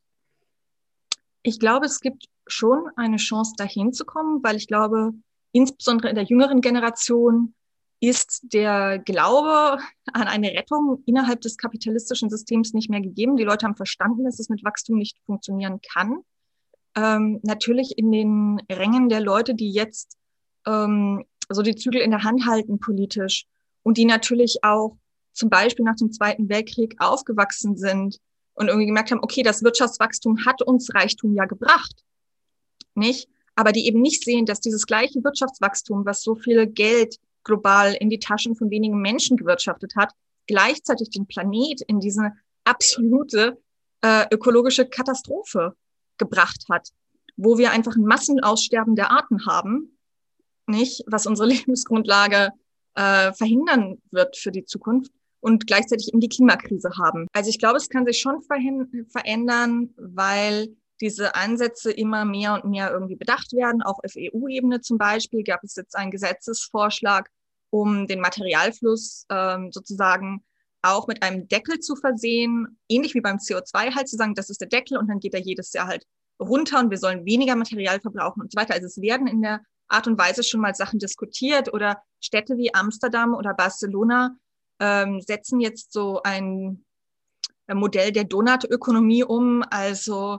Ich 1.43 1.59
glaube, 1.59 1.87
es 1.87 2.01
gibt 2.01 2.27
schon 2.47 2.89
eine 2.97 3.17
Chance, 3.17 3.55
dahin 3.57 3.93
zu 3.93 4.05
kommen, 4.05 4.43
weil 4.43 4.57
ich 4.57 4.69
glaube, 4.69 5.13
insbesondere 5.53 6.09
in 6.09 6.15
der 6.15 6.25
jüngeren 6.25 6.61
Generation 6.61 7.55
ist 8.01 8.53
der 8.53 8.99
Glaube 8.99 9.79
an 10.13 10.29
eine 10.29 10.51
Rettung 10.51 11.03
innerhalb 11.07 11.41
des 11.41 11.57
kapitalistischen 11.57 12.31
Systems 12.31 12.73
nicht 12.75 12.91
mehr 12.91 13.01
gegeben. 13.01 13.37
Die 13.37 13.45
Leute 13.45 13.67
haben 13.67 13.75
verstanden, 13.75 14.25
dass 14.25 14.39
es 14.39 14.49
mit 14.49 14.65
Wachstum 14.65 14.99
nicht 14.99 15.19
funktionieren 15.25 15.81
kann 15.93 16.23
ähm, 16.97 17.41
natürlich 17.43 17.99
in 17.99 18.11
den 18.11 18.61
Rängen 18.71 19.09
der 19.09 19.21
Leute, 19.21 19.55
die 19.55 19.71
jetzt 19.71 20.17
ähm, 20.67 21.25
so 21.49 21.63
die 21.63 21.77
Zügel 21.77 22.01
in 22.01 22.11
der 22.11 22.25
Hand 22.25 22.47
halten 22.47 22.81
politisch 22.81 23.47
und 23.83 23.99
die 23.99 24.05
natürlich 24.05 24.59
auch 24.63 24.97
zum 25.33 25.51
Beispiel 25.51 25.85
nach 25.85 25.97
dem 25.97 26.11
Zweiten 26.11 26.49
Weltkrieg 26.49 26.97
aufgewachsen 26.99 27.77
sind 27.77 28.19
und 28.55 28.69
irgendwie 28.69 28.87
gemerkt 28.87 29.11
haben, 29.11 29.23
okay, 29.23 29.43
das 29.43 29.63
Wirtschaftswachstum 29.63 30.47
hat 30.47 30.63
uns 30.63 30.93
Reichtum 30.95 31.35
ja 31.35 31.45
gebracht, 31.45 32.03
nicht? 32.95 33.29
Aber 33.55 33.73
die 33.73 33.87
eben 33.87 34.01
nicht 34.01 34.25
sehen, 34.25 34.47
dass 34.47 34.61
dieses 34.61 34.87
gleiche 34.87 35.23
Wirtschaftswachstum, 35.23 36.05
was 36.05 36.23
so 36.23 36.35
viel 36.35 36.67
Geld 36.67 37.17
global 37.45 37.95
in 37.95 38.11
die 38.11 38.19
Taschen 38.19 38.57
von 38.57 38.71
wenigen 38.71 39.01
Menschen 39.01 39.37
gewirtschaftet 39.37 39.95
hat, 39.97 40.13
gleichzeitig 40.47 41.11
den 41.11 41.27
Planet 41.27 41.83
in 41.83 42.01
diese 42.01 42.33
absolute 42.65 43.59
äh, 44.03 44.25
ökologische 44.31 44.87
Katastrophe 44.87 45.75
gebracht 46.19 46.65
hat, 46.71 46.89
wo 47.37 47.59
wir 47.59 47.71
einfach 47.71 47.97
ein 47.97 48.05
Massenaussterben 48.05 48.97
der 48.97 49.11
Arten 49.11 49.47
haben, 49.47 49.99
nicht, 50.67 51.05
was 51.07 51.27
unsere 51.27 51.49
Lebensgrundlage 51.55 52.51
äh, 52.95 53.33
verhindern 53.33 54.01
wird 54.11 54.37
für 54.37 54.51
die 54.51 54.65
Zukunft 54.65 55.13
und 55.41 55.67
gleichzeitig 55.67 56.09
eben 56.09 56.21
die 56.21 56.29
Klimakrise 56.29 56.91
haben. 56.99 57.27
Also 57.33 57.51
ich 57.51 57.59
glaube, 57.59 57.77
es 57.77 57.89
kann 57.89 58.07
sich 58.07 58.19
schon 58.19 58.43
verändern, 58.43 59.95
weil 59.97 60.69
diese 61.01 61.35
Ansätze 61.35 61.93
immer 61.93 62.25
mehr 62.25 62.55
und 62.55 62.71
mehr 62.71 62.91
irgendwie 62.91 63.17
bedacht 63.17 63.53
werden. 63.53 63.83
Auch 63.83 63.99
auf 64.03 64.15
EU-Ebene 64.17 64.81
zum 64.81 64.99
Beispiel 64.99 65.45
gab 65.45 65.63
es 65.63 65.77
jetzt 65.77 65.95
einen 65.95 66.11
Gesetzesvorschlag, 66.11 67.31
um 67.71 68.07
den 68.07 68.21
Materialfluss 68.21 69.27
ähm, 69.31 69.71
sozusagen 69.73 70.43
auch 70.87 71.07
mit 71.07 71.23
einem 71.23 71.49
Deckel 71.49 71.81
zu 71.81 71.97
versehen, 71.97 72.79
ähnlich 72.89 73.15
wie 73.15 73.21
beim 73.21 73.37
CO2 73.37 73.95
halt 73.95 74.09
zu 74.09 74.17
sagen, 74.17 74.35
das 74.35 74.51
ist 74.51 74.61
der 74.61 74.69
Deckel 74.69 74.99
und 74.99 75.09
dann 75.09 75.21
geht 75.21 75.35
er 75.35 75.41
jedes 75.41 75.73
Jahr 75.73 75.87
halt 75.87 76.07
runter 76.41 76.81
und 76.81 76.91
wir 76.91 76.99
sollen 76.99 77.25
weniger 77.25 77.57
Material 77.57 78.01
verbrauchen 78.01 78.43
und 78.43 78.53
so 78.53 78.61
weiter. 78.61 78.75
Also 78.75 78.87
es 78.87 79.01
werden 79.01 79.27
in 79.27 79.43
der 79.43 79.63
Art 79.89 80.07
und 80.07 80.19
Weise 80.19 80.43
schon 80.43 80.61
mal 80.61 80.75
Sachen 80.75 80.99
diskutiert 80.99 81.73
oder 81.73 82.03
Städte 82.21 82.57
wie 82.57 82.75
Amsterdam 82.75 83.35
oder 83.35 83.55
Barcelona 83.55 84.37
ähm, 84.81 85.21
setzen 85.21 85.61
jetzt 85.61 85.93
so 85.93 86.21
ein, 86.23 86.85
Modell 87.75 88.13
der 88.13 88.23
Donutökonomie 88.23 89.25
um, 89.25 89.65
also 89.71 90.39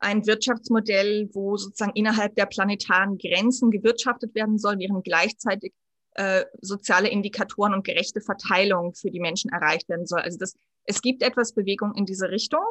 ein 0.00 0.26
Wirtschaftsmodell, 0.26 1.30
wo 1.32 1.56
sozusagen 1.56 1.94
innerhalb 1.94 2.34
der 2.34 2.44
planetaren 2.44 3.16
Grenzen 3.16 3.70
gewirtschaftet 3.70 4.34
werden 4.34 4.58
soll, 4.58 4.78
während 4.78 5.02
gleichzeitig 5.02 5.72
äh, 6.18 6.46
soziale 6.60 7.08
Indikatoren 7.08 7.74
und 7.74 7.84
gerechte 7.84 8.20
Verteilung 8.20 8.92
für 8.92 9.08
die 9.08 9.20
Menschen 9.20 9.50
erreicht 9.52 9.88
werden 9.88 10.04
soll. 10.04 10.20
Also 10.20 10.36
das, 10.36 10.56
es 10.84 11.00
gibt 11.00 11.22
etwas 11.22 11.52
Bewegung 11.52 11.94
in 11.94 12.06
diese 12.06 12.28
Richtung, 12.28 12.66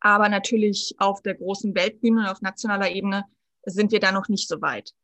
aber 0.00 0.28
natürlich 0.28 0.96
auf 0.98 1.22
der 1.22 1.36
großen 1.36 1.76
Weltbühne 1.76 2.22
und 2.22 2.26
auf 2.26 2.42
nationaler 2.42 2.90
Ebene 2.90 3.24
sind 3.64 3.92
wir 3.92 4.00
da 4.00 4.10
noch 4.10 4.28
nicht 4.28 4.48
so 4.48 4.60
weit. 4.60 4.94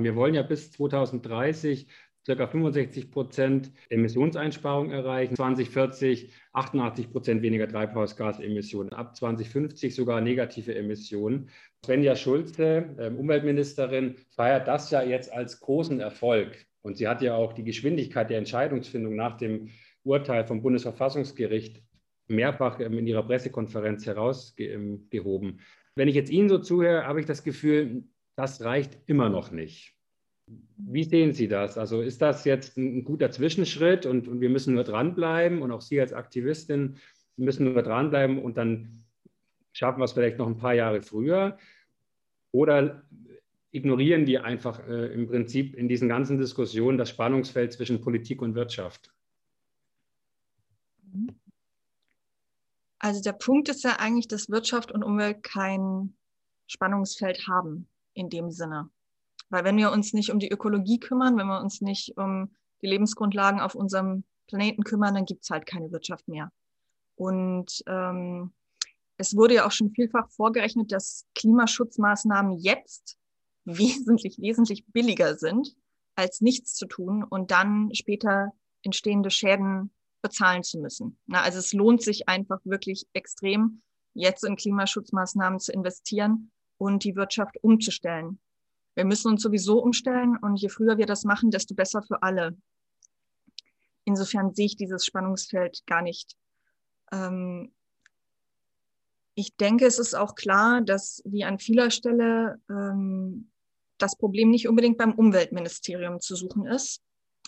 Wir 0.00 0.16
wollen 0.16 0.32
ja 0.32 0.42
bis 0.42 0.72
2030 0.72 1.86
ca. 2.26 2.46
65 2.46 3.10
Prozent 3.10 3.72
Emissionseinsparung 3.90 4.90
erreichen, 4.90 5.36
2040 5.36 6.32
88 6.52 7.10
Prozent 7.10 7.42
weniger 7.42 7.68
Treibhausgasemissionen, 7.68 8.92
ab 8.92 9.16
2050 9.16 9.94
sogar 9.94 10.20
negative 10.20 10.74
Emissionen. 10.74 11.50
Svenja 11.84 12.16
Schulze, 12.16 12.94
ähm, 12.98 13.18
Umweltministerin, 13.18 14.16
feiert 14.30 14.68
das 14.68 14.90
ja 14.90 15.02
jetzt 15.02 15.32
als 15.32 15.60
großen 15.60 16.00
Erfolg. 16.00 16.64
Und 16.82 16.96
sie 16.96 17.08
hat 17.08 17.22
ja 17.22 17.34
auch 17.34 17.52
die 17.52 17.64
Geschwindigkeit 17.64 18.30
der 18.30 18.38
Entscheidungsfindung 18.38 19.16
nach 19.16 19.36
dem 19.36 19.70
Urteil 20.04 20.46
vom 20.46 20.62
Bundesverfassungsgericht 20.62 21.82
mehrfach 22.28 22.80
ähm, 22.80 22.98
in 22.98 23.06
ihrer 23.06 23.26
Pressekonferenz 23.26 24.06
herausgehoben. 24.06 25.60
Wenn 25.96 26.08
ich 26.08 26.14
jetzt 26.14 26.30
Ihnen 26.30 26.48
so 26.48 26.58
zuhöre, 26.58 27.06
habe 27.06 27.20
ich 27.20 27.26
das 27.26 27.44
Gefühl, 27.44 28.04
das 28.36 28.62
reicht 28.62 28.98
immer 29.06 29.28
noch 29.28 29.50
nicht. 29.50 29.93
Wie 30.76 31.04
sehen 31.04 31.32
Sie 31.32 31.48
das? 31.48 31.78
Also 31.78 32.02
ist 32.02 32.20
das 32.20 32.44
jetzt 32.44 32.76
ein 32.76 33.04
guter 33.04 33.30
Zwischenschritt 33.30 34.06
und, 34.06 34.28
und 34.28 34.40
wir 34.40 34.50
müssen 34.50 34.74
nur 34.74 34.84
dranbleiben 34.84 35.62
und 35.62 35.72
auch 35.72 35.80
Sie 35.80 36.00
als 36.00 36.12
Aktivistin 36.12 36.96
müssen 37.36 37.72
nur 37.72 37.82
dranbleiben 37.82 38.40
und 38.42 38.56
dann 38.56 39.04
schaffen 39.72 39.98
wir 40.00 40.04
es 40.04 40.12
vielleicht 40.12 40.38
noch 40.38 40.46
ein 40.46 40.56
paar 40.56 40.74
Jahre 40.74 41.02
früher? 41.02 41.58
Oder 42.52 43.02
ignorieren 43.72 44.24
die 44.24 44.38
einfach 44.38 44.86
äh, 44.86 45.12
im 45.12 45.26
Prinzip 45.26 45.74
in 45.74 45.88
diesen 45.88 46.08
ganzen 46.08 46.38
Diskussionen 46.38 46.96
das 46.96 47.10
Spannungsfeld 47.10 47.72
zwischen 47.72 48.00
Politik 48.00 48.40
und 48.40 48.54
Wirtschaft? 48.54 49.12
Also 53.00 53.20
der 53.20 53.32
Punkt 53.32 53.68
ist 53.68 53.82
ja 53.82 53.96
eigentlich, 53.98 54.28
dass 54.28 54.48
Wirtschaft 54.48 54.92
und 54.92 55.02
Umwelt 55.02 55.42
kein 55.42 56.14
Spannungsfeld 56.68 57.48
haben 57.48 57.88
in 58.14 58.30
dem 58.30 58.50
Sinne. 58.50 58.90
Weil 59.50 59.64
wenn 59.64 59.76
wir 59.76 59.92
uns 59.92 60.12
nicht 60.12 60.30
um 60.30 60.38
die 60.38 60.50
Ökologie 60.50 60.98
kümmern, 60.98 61.36
wenn 61.36 61.46
wir 61.46 61.60
uns 61.60 61.80
nicht 61.80 62.16
um 62.16 62.54
die 62.82 62.86
Lebensgrundlagen 62.86 63.60
auf 63.60 63.74
unserem 63.74 64.24
Planeten 64.48 64.84
kümmern, 64.84 65.14
dann 65.14 65.24
gibt 65.24 65.44
es 65.44 65.50
halt 65.50 65.66
keine 65.66 65.90
Wirtschaft 65.92 66.28
mehr. 66.28 66.50
Und 67.16 67.82
ähm, 67.86 68.52
es 69.16 69.36
wurde 69.36 69.54
ja 69.54 69.66
auch 69.66 69.72
schon 69.72 69.90
vielfach 69.90 70.28
vorgerechnet, 70.30 70.92
dass 70.92 71.26
Klimaschutzmaßnahmen 71.34 72.58
jetzt 72.58 73.16
wesentlich, 73.64 74.38
wesentlich 74.38 74.84
billiger 74.86 75.36
sind, 75.36 75.74
als 76.16 76.40
nichts 76.40 76.74
zu 76.74 76.86
tun 76.86 77.24
und 77.24 77.50
dann 77.50 77.90
später 77.94 78.52
entstehende 78.82 79.30
Schäden 79.30 79.90
bezahlen 80.22 80.62
zu 80.62 80.78
müssen. 80.78 81.18
Na, 81.26 81.42
also 81.42 81.58
es 81.58 81.72
lohnt 81.72 82.02
sich 82.02 82.28
einfach 82.28 82.60
wirklich 82.64 83.06
extrem, 83.12 83.82
jetzt 84.14 84.44
in 84.44 84.56
Klimaschutzmaßnahmen 84.56 85.58
zu 85.58 85.72
investieren 85.72 86.50
und 86.78 87.04
die 87.04 87.16
Wirtschaft 87.16 87.56
umzustellen. 87.62 88.38
Wir 88.94 89.04
müssen 89.04 89.28
uns 89.28 89.42
sowieso 89.42 89.82
umstellen 89.82 90.36
und 90.40 90.56
je 90.56 90.68
früher 90.68 90.98
wir 90.98 91.06
das 91.06 91.24
machen, 91.24 91.50
desto 91.50 91.74
besser 91.74 92.02
für 92.02 92.22
alle. 92.22 92.56
Insofern 94.04 94.54
sehe 94.54 94.66
ich 94.66 94.76
dieses 94.76 95.04
Spannungsfeld 95.04 95.84
gar 95.86 96.02
nicht. 96.02 96.36
Ähm, 97.10 97.72
ich 99.34 99.56
denke, 99.56 99.86
es 99.86 99.98
ist 99.98 100.14
auch 100.14 100.36
klar, 100.36 100.80
dass 100.80 101.22
wie 101.24 101.44
an 101.44 101.58
vieler 101.58 101.90
Stelle 101.90 102.60
ähm, 102.70 103.50
das 103.98 104.16
Problem 104.16 104.50
nicht 104.50 104.68
unbedingt 104.68 104.98
beim 104.98 105.12
Umweltministerium 105.12 106.20
zu 106.20 106.36
suchen 106.36 106.66
ist. 106.66 107.02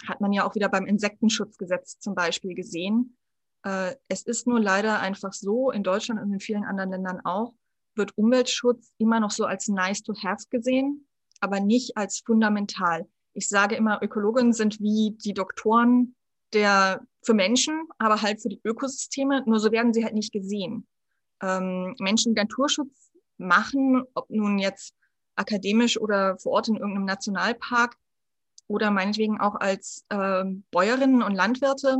Hat 0.07 0.21
man 0.21 0.33
ja 0.33 0.47
auch 0.47 0.55
wieder 0.55 0.69
beim 0.69 0.87
Insektenschutzgesetz 0.87 1.99
zum 2.01 2.15
Beispiel 2.15 2.55
gesehen. 2.55 3.17
Äh, 3.63 3.95
es 4.09 4.23
ist 4.23 4.49
nur 4.49 4.61
leider 4.61 4.99
einfach 4.99 5.33
so, 5.33 5.71
in 5.71 5.85
Deutschland 5.85 6.21
und 6.21 6.33
in 6.33 6.41
vielen 6.41 6.65
anderen 6.65 6.91
Ländern 6.91 7.21
auch, 7.25 7.55
wird 7.95 8.19
Umweltschutz 8.19 8.93
immer 8.99 9.21
noch 9.21 9.31
so 9.31 9.45
als 9.45 9.69
nice 9.69 10.03
to 10.03 10.15
have 10.23 10.45
gesehen 10.51 11.06
aber 11.41 11.61
nicht 11.61 11.97
als 11.97 12.21
fundamental. 12.25 13.09
Ich 13.33 13.49
sage 13.49 13.75
immer, 13.77 14.03
Ökologen 14.03 14.53
sind 14.53 14.81
wie 14.81 15.17
die 15.23 15.35
Doktoren 15.35 16.15
der, 16.53 17.03
für 17.23 17.35
Menschen, 17.35 17.89
aber 17.99 18.23
halt 18.23 18.41
für 18.41 18.49
die 18.49 18.61
Ökosysteme. 18.65 19.43
Nur 19.47 19.61
so 19.61 19.73
werden 19.73 19.93
sie 19.93 20.05
halt 20.05 20.15
nicht 20.15 20.33
gesehen. 20.33 20.87
Ähm, 21.43 21.95
Menschen, 21.99 22.35
die 22.35 22.41
Naturschutz 22.41 23.13
machen, 23.37 24.03
ob 24.15 24.31
nun 24.31 24.59
jetzt 24.59 24.95
akademisch 25.35 25.99
oder 26.01 26.39
vor 26.39 26.53
Ort 26.53 26.69
in 26.69 26.77
irgendeinem 26.77 27.05
Nationalpark 27.05 27.97
oder 28.69 28.91
meinetwegen 28.91 29.39
auch 29.39 29.55
als 29.57 30.05
äh, 30.09 30.45
Bäuerinnen 30.71 31.23
und 31.23 31.35
Landwirte, 31.35 31.99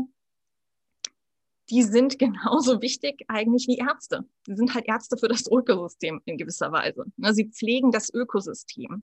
die 1.71 1.83
sind 1.83 2.19
genauso 2.19 2.81
wichtig 2.81 3.25
eigentlich 3.29 3.67
wie 3.69 3.79
Ärzte. 3.79 4.25
Sie 4.47 4.57
sind 4.57 4.75
halt 4.75 4.87
Ärzte 4.89 5.17
für 5.17 5.29
das 5.29 5.47
Ökosystem 5.51 6.23
in 6.25 6.39
gewisser 6.39 6.73
Weise. 6.73 7.05
Ne, 7.17 7.35
sie 7.35 7.51
pflegen 7.51 7.91
das 7.93 8.13
Ökosystem 8.13 9.03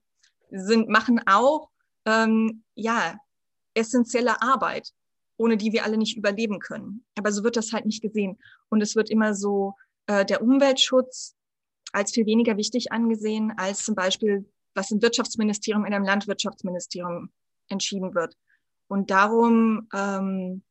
sind, 0.54 0.90
machen 0.90 1.22
auch 1.26 1.70
ähm, 2.06 2.64
ja, 2.76 3.18
essentielle 3.74 4.42
Arbeit, 4.42 4.92
ohne 5.38 5.58
die 5.58 5.74
wir 5.74 5.84
alle 5.84 5.98
nicht 5.98 6.18
überleben 6.18 6.60
können. 6.60 7.04
Aber 7.18 7.32
so 7.32 7.44
wird 7.44 7.58
das 7.58 7.74
halt 7.74 7.86
nicht 7.86 8.02
gesehen. 8.02 8.38
Und 8.70 8.82
es 8.82 8.96
wird 8.96 9.10
immer 9.10 9.34
so 9.34 9.74
äh, 10.08 10.26
der 10.26 10.42
Umweltschutz 10.42 11.36
als 11.92 12.12
viel 12.12 12.26
weniger 12.26 12.58
wichtig 12.58 12.92
angesehen, 12.92 13.54
als 13.58 13.84
zum 13.84 13.96
Beispiel, 13.96 14.50
was 14.74 14.92
im 14.92 15.02
Wirtschaftsministerium, 15.02 15.86
in 15.86 15.94
einem 15.94 16.06
Landwirtschaftsministerium 16.06 17.30
entschieden 17.70 18.16
wird. 18.16 18.36
Und 18.88 19.12
darum 19.12 19.88
ähm, 19.94 20.64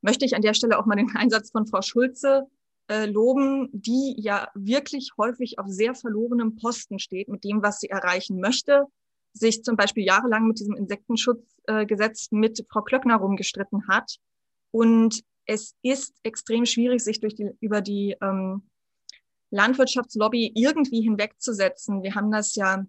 möchte 0.00 0.24
ich 0.24 0.34
an 0.34 0.42
der 0.42 0.54
Stelle 0.54 0.78
auch 0.78 0.86
mal 0.86 0.96
den 0.96 1.14
Einsatz 1.16 1.50
von 1.50 1.66
Frau 1.66 1.82
Schulze 1.82 2.46
äh, 2.88 3.06
loben, 3.06 3.68
die 3.72 4.14
ja 4.18 4.48
wirklich 4.54 5.12
häufig 5.16 5.58
auf 5.58 5.66
sehr 5.68 5.94
verlorenem 5.94 6.56
Posten 6.56 6.98
steht 6.98 7.28
mit 7.28 7.44
dem, 7.44 7.62
was 7.62 7.80
sie 7.80 7.88
erreichen 7.88 8.40
möchte, 8.40 8.84
sich 9.32 9.62
zum 9.62 9.76
Beispiel 9.76 10.04
jahrelang 10.04 10.46
mit 10.46 10.58
diesem 10.58 10.74
Insektenschutzgesetz 10.74 12.28
äh, 12.30 12.36
mit 12.36 12.64
Frau 12.70 12.82
Klöckner 12.82 13.16
rumgestritten 13.16 13.88
hat. 13.88 14.16
Und 14.70 15.22
es 15.46 15.74
ist 15.82 16.14
extrem 16.22 16.66
schwierig, 16.66 17.02
sich 17.02 17.20
durch 17.20 17.34
die, 17.34 17.50
über 17.60 17.80
die 17.80 18.16
ähm, 18.20 18.62
Landwirtschaftslobby 19.50 20.52
irgendwie 20.54 21.02
hinwegzusetzen. 21.02 22.02
Wir 22.02 22.14
haben 22.14 22.30
das 22.30 22.54
ja 22.54 22.84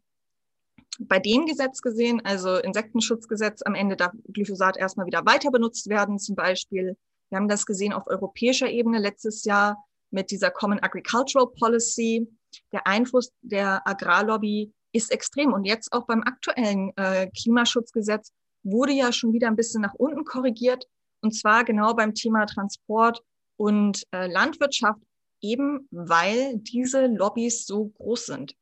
bei 1.00 1.20
dem 1.20 1.46
Gesetz 1.46 1.82
gesehen, 1.82 2.22
also 2.24 2.58
Insektenschutzgesetz, 2.58 3.62
am 3.64 3.76
Ende 3.76 3.96
darf 3.96 4.14
Glyphosat 4.32 4.78
erstmal 4.78 5.08
wieder 5.08 5.26
weiter 5.26 5.52
benutzt 5.52 5.90
werden, 5.90 6.20
zum 6.20 6.36
Beispiel. 6.36 6.98
Wir 7.34 7.38
haben 7.38 7.48
das 7.48 7.66
gesehen 7.66 7.94
auf 7.94 8.06
europäischer 8.06 8.70
Ebene 8.70 9.00
letztes 9.00 9.44
Jahr 9.44 9.84
mit 10.12 10.30
dieser 10.30 10.52
Common 10.52 10.78
Agricultural 10.84 11.48
Policy. 11.48 12.28
Der 12.72 12.86
Einfluss 12.86 13.34
der 13.42 13.88
Agrarlobby 13.88 14.72
ist 14.92 15.12
extrem. 15.12 15.52
Und 15.52 15.66
jetzt 15.66 15.92
auch 15.94 16.06
beim 16.06 16.22
aktuellen 16.22 16.92
äh, 16.96 17.28
Klimaschutzgesetz 17.36 18.32
wurde 18.62 18.92
ja 18.92 19.12
schon 19.12 19.34
wieder 19.34 19.48
ein 19.48 19.56
bisschen 19.56 19.82
nach 19.82 19.96
unten 19.96 20.26
korrigiert. 20.26 20.86
Und 21.22 21.32
zwar 21.32 21.64
genau 21.64 21.96
beim 21.96 22.14
Thema 22.14 22.46
Transport 22.46 23.24
und 23.58 24.04
äh, 24.12 24.32
Landwirtschaft, 24.32 25.02
eben 25.42 25.88
weil 25.90 26.60
diese 26.60 27.08
Lobbys 27.08 27.66
so 27.66 27.88
groß 27.98 28.28
sind. 28.28 28.56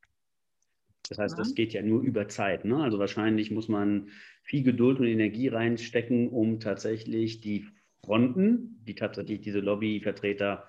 Das 1.09 1.17
heißt, 1.17 1.37
das 1.37 1.55
geht 1.55 1.73
ja 1.73 1.81
nur 1.81 2.01
über 2.03 2.29
Zeit. 2.29 2.63
Ne? 2.63 2.81
Also 2.81 2.99
wahrscheinlich 2.99 3.51
muss 3.51 3.67
man 3.67 4.07
viel 4.43 4.63
Geduld 4.63 5.01
und 5.01 5.07
Energie 5.07 5.49
reinstecken, 5.49 6.29
um 6.29 6.61
tatsächlich 6.61 7.41
die 7.41 7.67
Fronten, 8.05 8.81
die 8.88 8.96
tatsächlich 8.96 9.41
diese 9.41 9.60
Lobbyvertreter 9.60 10.67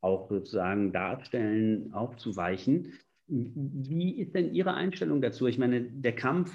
auch 0.00 0.28
sozusagen 0.28 0.92
darstellen, 0.92 1.92
aufzuweichen. 1.92 2.92
Wie 3.26 4.20
ist 4.20 4.34
denn 4.34 4.54
Ihre 4.54 4.74
Einstellung 4.74 5.20
dazu? 5.20 5.46
Ich 5.46 5.58
meine, 5.58 5.82
der 5.82 6.14
Kampf 6.14 6.52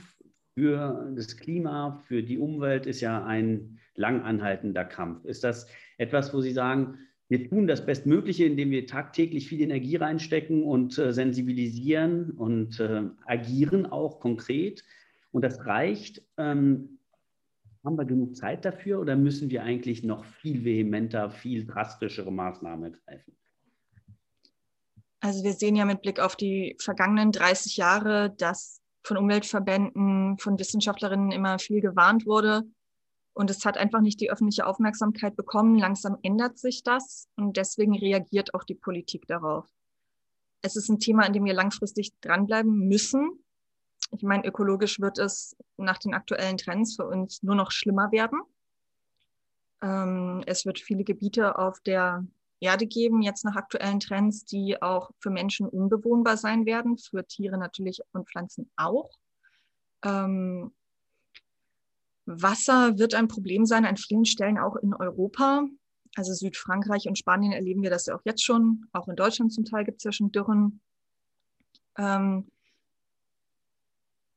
für 0.55 1.11
das 1.15 1.37
Klima, 1.37 2.01
für 2.07 2.23
die 2.23 2.37
Umwelt 2.37 2.85
ist 2.85 3.01
ja 3.01 3.23
ein 3.23 3.79
lang 3.95 4.21
anhaltender 4.21 4.85
Kampf. 4.85 5.25
Ist 5.25 5.43
das 5.43 5.67
etwas, 5.97 6.33
wo 6.33 6.41
Sie 6.41 6.51
sagen, 6.51 6.99
wir 7.27 7.49
tun 7.49 7.67
das 7.67 7.85
Bestmögliche, 7.85 8.45
indem 8.45 8.71
wir 8.71 8.85
tagtäglich 8.85 9.47
viel 9.47 9.61
Energie 9.61 9.95
reinstecken 9.95 10.63
und 10.63 10.97
äh, 10.97 11.11
sensibilisieren 11.11 12.31
und 12.31 12.79
äh, 12.79 13.03
agieren 13.25 13.85
auch 13.85 14.19
konkret? 14.19 14.83
Und 15.31 15.43
das 15.43 15.65
reicht. 15.65 16.21
Ähm, 16.37 16.99
haben 17.85 17.97
wir 17.97 18.05
genug 18.05 18.35
Zeit 18.35 18.65
dafür 18.65 18.99
oder 18.99 19.15
müssen 19.15 19.49
wir 19.49 19.63
eigentlich 19.63 20.03
noch 20.03 20.25
viel 20.25 20.65
vehementer, 20.65 21.29
viel 21.29 21.65
drastischere 21.65 22.31
Maßnahmen 22.31 22.93
ergreifen? 22.93 23.37
Also 25.19 25.43
wir 25.43 25.53
sehen 25.53 25.75
ja 25.75 25.85
mit 25.85 26.01
Blick 26.01 26.19
auf 26.19 26.35
die 26.35 26.75
vergangenen 26.79 27.31
30 27.31 27.77
Jahre, 27.77 28.33
dass 28.37 28.81
von 29.03 29.17
Umweltverbänden, 29.17 30.37
von 30.39 30.59
Wissenschaftlerinnen 30.59 31.31
immer 31.31 31.59
viel 31.59 31.79
gewarnt 31.79 32.25
wurde. 32.25 32.63
Und 33.33 33.49
es 33.49 33.65
hat 33.65 33.77
einfach 33.77 34.01
nicht 34.01 34.19
die 34.21 34.31
öffentliche 34.31 34.65
Aufmerksamkeit 34.65 35.35
bekommen. 35.35 35.77
Langsam 35.77 36.17
ändert 36.23 36.57
sich 36.57 36.83
das 36.83 37.27
und 37.35 37.57
deswegen 37.57 37.95
reagiert 37.95 38.53
auch 38.53 38.63
die 38.63 38.75
Politik 38.75 39.27
darauf. 39.27 39.67
Es 40.61 40.75
ist 40.75 40.89
ein 40.89 40.99
Thema, 40.99 41.25
an 41.25 41.33
dem 41.33 41.45
wir 41.45 41.53
langfristig 41.53 42.13
dranbleiben 42.21 42.87
müssen. 42.87 43.44
Ich 44.17 44.23
meine, 44.23 44.45
ökologisch 44.45 44.99
wird 44.99 45.17
es 45.17 45.55
nach 45.77 45.97
den 45.97 46.13
aktuellen 46.13 46.57
Trends 46.57 46.95
für 46.95 47.05
uns 47.05 47.43
nur 47.43 47.55
noch 47.55 47.71
schlimmer 47.71 48.11
werden. 48.11 48.41
Ähm, 49.81 50.43
es 50.45 50.65
wird 50.65 50.79
viele 50.79 51.03
Gebiete 51.03 51.57
auf 51.57 51.79
der 51.81 52.25
Erde 52.59 52.87
geben, 52.87 53.21
jetzt 53.21 53.43
nach 53.43 53.55
aktuellen 53.55 53.99
Trends, 53.99 54.45
die 54.45 54.81
auch 54.81 55.11
für 55.19 55.29
Menschen 55.29 55.67
unbewohnbar 55.67 56.37
sein 56.37 56.65
werden, 56.65 56.97
für 56.97 57.25
Tiere 57.25 57.57
natürlich 57.57 58.01
und 58.13 58.29
Pflanzen 58.29 58.71
auch. 58.77 59.11
Ähm, 60.03 60.73
Wasser 62.25 62.97
wird 62.97 63.13
ein 63.13 63.27
Problem 63.27 63.65
sein 63.65 63.85
an 63.85 63.97
vielen 63.97 64.25
Stellen 64.25 64.57
auch 64.57 64.77
in 64.77 64.93
Europa. 64.93 65.65
Also 66.15 66.33
Südfrankreich 66.33 67.07
und 67.07 67.17
Spanien 67.17 67.51
erleben 67.51 67.83
wir 67.83 67.89
das 67.89 68.05
ja 68.05 68.15
auch 68.15 68.21
jetzt 68.23 68.43
schon. 68.43 68.87
Auch 68.93 69.07
in 69.07 69.15
Deutschland 69.15 69.53
zum 69.53 69.65
Teil 69.65 69.83
gibt 69.83 69.97
es 69.97 70.05
ja 70.05 70.11
schon 70.11 70.31
Dürren. 70.31 70.79
Ähm, 71.97 72.49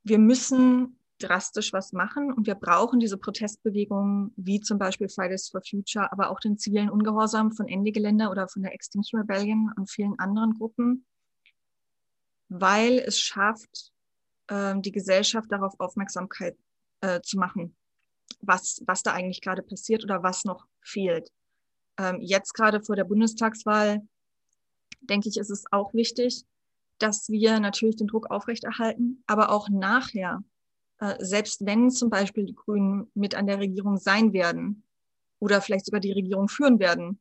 wir 0.09 0.19
müssen 0.19 0.99
drastisch 1.19 1.73
was 1.73 1.93
machen. 1.93 2.33
Und 2.33 2.47
wir 2.47 2.55
brauchen 2.55 3.01
diese 3.01 3.19
Protestbewegungen 3.19 4.33
wie 4.37 4.61
zum 4.61 4.79
Beispiel 4.79 5.09
Fridays 5.09 5.49
for 5.49 5.61
Future, 5.69 6.11
aber 6.13 6.31
auch 6.31 6.41
den 6.41 6.59
zivilen 6.59 6.91
Ungehorsam 6.91 7.53
von 7.53 7.69
Ende 7.69 7.93
Gelände 7.93 8.29
oder 8.29 8.49
von 8.49 8.63
der 8.63 8.75
Extinction 8.75 9.21
Rebellion 9.21 9.73
und 9.77 9.91
vielen 9.91 10.19
anderen 10.19 10.55
Gruppen, 10.55 11.05
weil 12.49 12.99
es 12.99 13.21
schafft, 13.21 13.93
äh, 14.49 14.75
die 14.79 14.93
Gesellschaft 14.93 15.51
darauf 15.51 15.79
Aufmerksamkeit 15.79 16.57
äh, 17.01 17.21
zu 17.21 17.39
machen, 17.39 17.77
was, 18.41 18.83
was 18.87 19.03
da 19.03 19.13
eigentlich 19.13 19.41
gerade 19.41 19.63
passiert 19.63 20.05
oder 20.05 20.23
was 20.23 20.45
noch 20.45 20.67
fehlt. 20.83 21.31
Ähm, 21.99 22.21
jetzt 22.21 22.55
gerade 22.55 22.81
vor 22.81 22.97
der 22.97 23.05
Bundestagswahl, 23.05 24.07
denke 25.01 25.29
ich, 25.29 25.37
ist 25.37 25.51
es 25.51 25.65
auch 25.73 25.93
wichtig, 25.95 26.45
dass 26.99 27.29
wir 27.29 27.61
natürlich 27.61 27.97
den 27.97 28.07
Druck 28.07 28.31
aufrechterhalten, 28.31 29.23
aber 29.27 29.51
auch 29.51 29.69
nachher 29.69 30.43
äh, 31.01 31.15
selbst 31.25 31.65
wenn 31.65 31.91
zum 31.91 32.11
Beispiel 32.11 32.45
die 32.45 32.55
Grünen 32.55 33.11
mit 33.15 33.35
an 33.35 33.47
der 33.47 33.59
Regierung 33.59 33.97
sein 33.97 34.33
werden 34.33 34.85
oder 35.39 35.61
vielleicht 35.61 35.87
sogar 35.87 36.01
die 36.01 36.13
Regierung 36.13 36.49
führen 36.49 36.79
werden, 36.81 37.21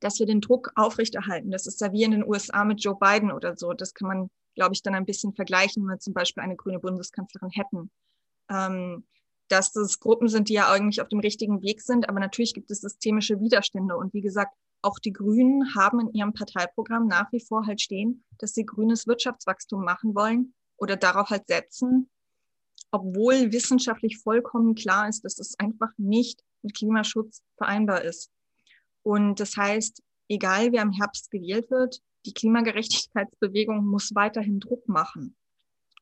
dass 0.00 0.18
wir 0.18 0.26
den 0.26 0.40
Druck 0.40 0.72
aufrechterhalten. 0.74 1.50
Das 1.50 1.66
ist 1.66 1.80
ja 1.80 1.92
wie 1.92 2.02
in 2.02 2.12
den 2.12 2.24
USA 2.24 2.64
mit 2.64 2.82
Joe 2.82 2.96
Biden 2.98 3.32
oder 3.32 3.56
so. 3.56 3.72
Das 3.72 3.94
kann 3.94 4.08
man, 4.08 4.30
glaube 4.54 4.74
ich, 4.74 4.82
dann 4.82 4.94
ein 4.94 5.06
bisschen 5.06 5.32
vergleichen, 5.34 5.82
wenn 5.82 5.94
wir 5.94 5.98
zum 5.98 6.14
Beispiel 6.14 6.42
eine 6.42 6.56
grüne 6.56 6.78
Bundeskanzlerin 6.78 7.50
hätten. 7.50 7.90
Ähm, 8.50 9.04
dass 9.48 9.72
das 9.72 9.98
Gruppen 9.98 10.28
sind, 10.28 10.50
die 10.50 10.54
ja 10.54 10.70
eigentlich 10.70 11.00
auf 11.00 11.08
dem 11.08 11.20
richtigen 11.20 11.62
Weg 11.62 11.80
sind, 11.80 12.08
aber 12.08 12.20
natürlich 12.20 12.52
gibt 12.52 12.70
es 12.70 12.82
systemische 12.82 13.40
Widerstände. 13.40 13.96
Und 13.96 14.12
wie 14.12 14.20
gesagt, 14.20 14.54
auch 14.82 14.98
die 14.98 15.12
Grünen 15.12 15.74
haben 15.74 16.00
in 16.00 16.12
ihrem 16.12 16.32
Parteiprogramm 16.32 17.06
nach 17.08 17.32
wie 17.32 17.40
vor 17.40 17.66
halt 17.66 17.80
stehen, 17.80 18.24
dass 18.38 18.54
sie 18.54 18.64
grünes 18.64 19.06
Wirtschaftswachstum 19.06 19.84
machen 19.84 20.14
wollen 20.14 20.54
oder 20.76 20.96
darauf 20.96 21.30
halt 21.30 21.46
setzen, 21.48 22.08
obwohl 22.90 23.52
wissenschaftlich 23.52 24.18
vollkommen 24.18 24.74
klar 24.74 25.08
ist, 25.08 25.24
dass 25.24 25.38
es 25.38 25.58
einfach 25.58 25.90
nicht 25.96 26.42
mit 26.62 26.74
Klimaschutz 26.74 27.42
vereinbar 27.56 28.02
ist. 28.02 28.30
Und 29.02 29.40
das 29.40 29.56
heißt, 29.56 30.02
egal 30.28 30.72
wer 30.72 30.82
im 30.82 30.92
Herbst 30.92 31.30
gewählt 31.30 31.70
wird, 31.70 32.00
die 32.26 32.34
Klimagerechtigkeitsbewegung 32.34 33.84
muss 33.86 34.14
weiterhin 34.14 34.60
Druck 34.60 34.88
machen. 34.88 35.36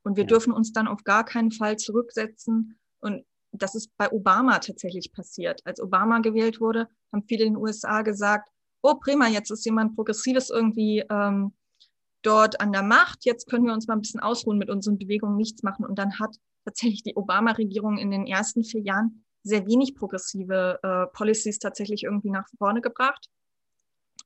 Und 0.03 0.17
wir 0.17 0.25
ja. 0.25 0.29
dürfen 0.29 0.53
uns 0.53 0.73
dann 0.73 0.89
auf 0.89 1.05
gar 1.05 1.25
keinen 1.25 1.51
Fall 1.51 1.77
zurücksetzen. 1.77 2.79
Und 3.01 3.25
das 3.53 3.75
ist 3.75 3.91
bei 3.97 4.11
Obama 4.11 4.59
tatsächlich 4.59 5.13
passiert. 5.13 5.61
Als 5.65 5.81
Obama 5.81 6.21
gewählt 6.21 6.61
wurde, 6.61 6.89
haben 7.13 7.25
viele 7.27 7.45
in 7.45 7.55
den 7.55 7.63
USA 7.63 8.03
gesagt, 8.03 8.51
oh 8.87 8.95
prima, 8.95 9.29
jetzt 9.29 9.51
ist 9.51 9.65
jemand 9.65 9.97
Progressives 9.97 10.51
irgendwie 10.51 11.05
ähm, 11.11 11.53
dort 12.23 12.61
an 12.61 12.73
der 12.73 12.83
Macht, 12.83 13.25
jetzt 13.25 13.49
können 13.49 13.67
wir 13.67 13.73
uns 13.73 13.87
mal 13.87 13.95
ein 13.95 14.01
bisschen 14.01 14.21
ausruhen 14.21 14.59
mit 14.59 14.71
unseren 14.71 14.99
Bewegungen, 14.99 15.37
nichts 15.37 15.63
machen. 15.63 15.85
Und 15.85 15.99
dann 15.99 16.19
hat 16.19 16.37
tatsächlich 16.65 17.03
die 17.03 17.17
Obama-Regierung 17.17 17.99
in 17.99 18.11
den 18.11 18.27
ersten 18.27 18.65
vier 18.65 18.81
Jahren 18.81 19.25
sehr 19.43 19.67
wenig 19.67 19.95
progressive 19.95 20.79
äh, 20.83 21.07
Policies 21.17 21.59
tatsächlich 21.59 22.05
irgendwie 22.05 22.31
nach 22.31 22.49
vorne 22.59 22.81
gebracht. 22.81 23.29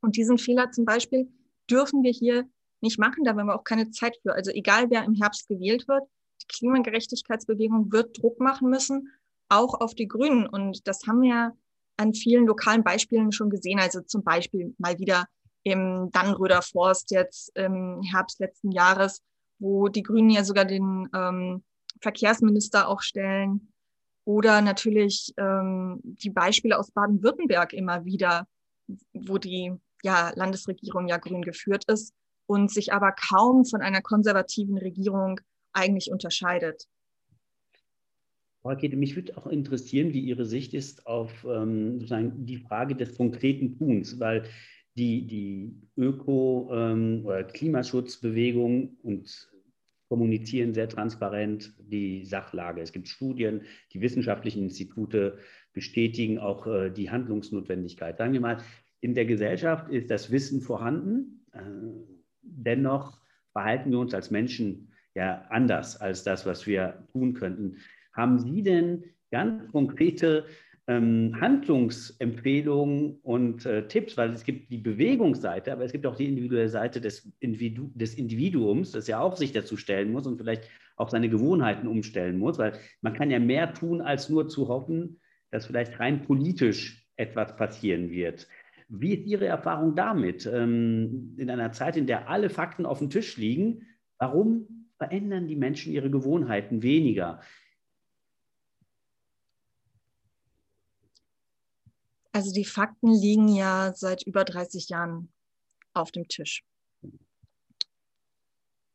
Und 0.00 0.16
diesen 0.16 0.38
Fehler 0.38 0.70
zum 0.70 0.84
Beispiel 0.84 1.30
dürfen 1.70 2.02
wir 2.02 2.12
hier 2.12 2.48
nicht 2.80 2.98
machen, 2.98 3.24
da 3.24 3.32
haben 3.32 3.46
wir 3.46 3.54
auch 3.54 3.64
keine 3.64 3.90
Zeit 3.90 4.16
für. 4.22 4.34
Also 4.34 4.50
egal, 4.50 4.90
wer 4.90 5.04
im 5.04 5.14
Herbst 5.14 5.48
gewählt 5.48 5.86
wird, 5.88 6.04
die 6.42 6.46
Klimagerechtigkeitsbewegung 6.46 7.92
wird 7.92 8.20
Druck 8.20 8.40
machen 8.40 8.70
müssen, 8.70 9.12
auch 9.50 9.80
auf 9.80 9.94
die 9.94 10.08
Grünen. 10.08 10.46
Und 10.46 10.86
das 10.88 11.06
haben 11.06 11.20
wir 11.20 11.54
an 12.00 12.14
vielen 12.14 12.46
lokalen 12.46 12.82
Beispielen 12.82 13.32
schon 13.32 13.50
gesehen. 13.50 13.78
Also 13.78 14.00
zum 14.00 14.24
Beispiel 14.24 14.74
mal 14.78 14.98
wieder 14.98 15.26
im 15.62 16.10
Dannröder 16.12 16.62
Forst 16.62 17.10
jetzt 17.10 17.54
im 17.54 18.00
Herbst 18.02 18.40
letzten 18.40 18.70
Jahres, 18.72 19.22
wo 19.58 19.88
die 19.88 20.02
Grünen 20.02 20.30
ja 20.30 20.42
sogar 20.42 20.64
den 20.64 21.08
ähm, 21.14 21.62
Verkehrsminister 22.00 22.88
auch 22.88 23.02
stellen. 23.02 23.72
Oder 24.24 24.62
natürlich 24.62 25.34
ähm, 25.36 26.00
die 26.02 26.30
Beispiele 26.30 26.78
aus 26.78 26.90
Baden-Württemberg 26.92 27.72
immer 27.72 28.04
wieder, 28.04 28.46
wo 29.12 29.38
die 29.38 29.72
ja, 30.02 30.32
Landesregierung 30.34 31.08
ja 31.08 31.18
grün 31.18 31.42
geführt 31.42 31.84
ist 31.88 32.14
und 32.46 32.70
sich 32.70 32.92
aber 32.92 33.12
kaum 33.12 33.64
von 33.64 33.82
einer 33.82 34.02
konservativen 34.02 34.78
Regierung 34.78 35.40
eigentlich 35.72 36.10
unterscheidet. 36.10 36.86
Frau 38.62 38.70
Rakete, 38.70 38.96
mich 38.96 39.16
würde 39.16 39.36
auch 39.38 39.46
interessieren, 39.46 40.12
wie 40.12 40.20
Ihre 40.20 40.44
Sicht 40.44 40.74
ist 40.74 41.06
auf 41.06 41.46
ähm, 41.48 41.94
sozusagen 41.94 42.44
die 42.44 42.58
Frage 42.58 42.94
des 42.94 43.16
konkreten 43.16 43.78
Tuns, 43.78 44.20
weil 44.20 44.44
die, 44.96 45.26
die 45.26 45.74
Öko- 45.96 46.68
ähm, 46.72 47.22
oder 47.24 47.44
Klimaschutzbewegung 47.44 48.98
und 49.02 49.50
kommunizieren 50.08 50.74
sehr 50.74 50.88
transparent 50.88 51.72
die 51.78 52.24
Sachlage. 52.24 52.82
Es 52.82 52.92
gibt 52.92 53.08
Studien, 53.08 53.62
die 53.92 54.00
wissenschaftlichen 54.00 54.64
Institute 54.64 55.38
bestätigen 55.72 56.38
auch 56.38 56.66
äh, 56.66 56.90
die 56.90 57.10
Handlungsnotwendigkeit. 57.10 58.18
Sagen 58.18 58.32
wir 58.32 58.40
mal, 58.40 58.58
in 59.00 59.14
der 59.14 59.24
Gesellschaft 59.24 59.88
ist 59.88 60.10
das 60.10 60.30
Wissen 60.30 60.60
vorhanden. 60.60 61.46
Äh, 61.52 61.60
dennoch 62.42 63.20
verhalten 63.52 63.90
wir 63.90 64.00
uns 64.00 64.12
als 64.12 64.30
Menschen 64.30 64.92
ja 65.14 65.46
anders 65.48 65.96
als 66.00 66.24
das, 66.24 66.44
was 66.44 66.66
wir 66.66 67.06
tun 67.12 67.32
könnten. 67.32 67.76
Haben 68.20 68.38
Sie 68.38 68.62
denn 68.62 69.04
ganz 69.30 69.66
konkrete 69.72 70.44
ähm, 70.86 71.40
Handlungsempfehlungen 71.40 73.18
und 73.22 73.64
äh, 73.64 73.88
Tipps, 73.88 74.18
weil 74.18 74.32
es 74.32 74.44
gibt 74.44 74.70
die 74.70 74.76
Bewegungsseite, 74.76 75.72
aber 75.72 75.84
es 75.84 75.92
gibt 75.92 76.04
auch 76.04 76.16
die 76.16 76.28
individuelle 76.28 76.68
Seite 76.68 77.00
des, 77.00 77.32
Individu 77.40 77.90
des 77.94 78.16
Individuums, 78.16 78.90
das 78.90 79.06
ja 79.06 79.20
auch 79.20 79.38
sich 79.38 79.52
dazu 79.52 79.78
stellen 79.78 80.12
muss 80.12 80.26
und 80.26 80.36
vielleicht 80.36 80.64
auch 80.96 81.08
seine 81.08 81.30
Gewohnheiten 81.30 81.86
umstellen 81.86 82.38
muss, 82.38 82.58
weil 82.58 82.74
man 83.00 83.14
kann 83.14 83.30
ja 83.30 83.38
mehr 83.38 83.72
tun, 83.72 84.02
als 84.02 84.28
nur 84.28 84.48
zu 84.48 84.68
hoffen, 84.68 85.18
dass 85.50 85.64
vielleicht 85.66 85.98
rein 85.98 86.20
politisch 86.20 87.08
etwas 87.16 87.56
passieren 87.56 88.10
wird. 88.10 88.48
Wie 88.90 89.14
ist 89.14 89.26
Ihre 89.26 89.46
Erfahrung 89.46 89.94
damit? 89.94 90.44
Ähm, 90.44 91.36
in 91.38 91.48
einer 91.48 91.72
Zeit, 91.72 91.96
in 91.96 92.06
der 92.06 92.28
alle 92.28 92.50
Fakten 92.50 92.84
auf 92.84 92.98
dem 92.98 93.08
Tisch 93.08 93.38
liegen, 93.38 93.86
warum 94.18 94.88
verändern 94.98 95.48
die 95.48 95.56
Menschen 95.56 95.94
ihre 95.94 96.10
Gewohnheiten 96.10 96.82
weniger? 96.82 97.40
Also 102.32 102.52
die 102.52 102.64
Fakten 102.64 103.12
liegen 103.12 103.48
ja 103.48 103.92
seit 103.94 104.22
über 104.22 104.44
30 104.44 104.88
Jahren 104.88 105.32
auf 105.94 106.12
dem 106.12 106.28
Tisch. 106.28 106.62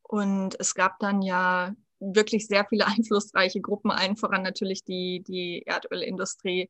Und 0.04 0.56
es 0.60 0.74
gab 0.74 1.00
dann 1.00 1.21
ja 1.21 1.76
wirklich 2.00 2.48
sehr 2.48 2.65
viele 2.65 2.88
einflussreiche 2.88 3.62
Gruppen, 3.62 3.91
allen 3.91 4.15
voran 4.15 4.43
natürlich 4.43 4.84
die, 4.84 5.24
die 5.28 5.63
Erdölindustrie, 5.65 6.69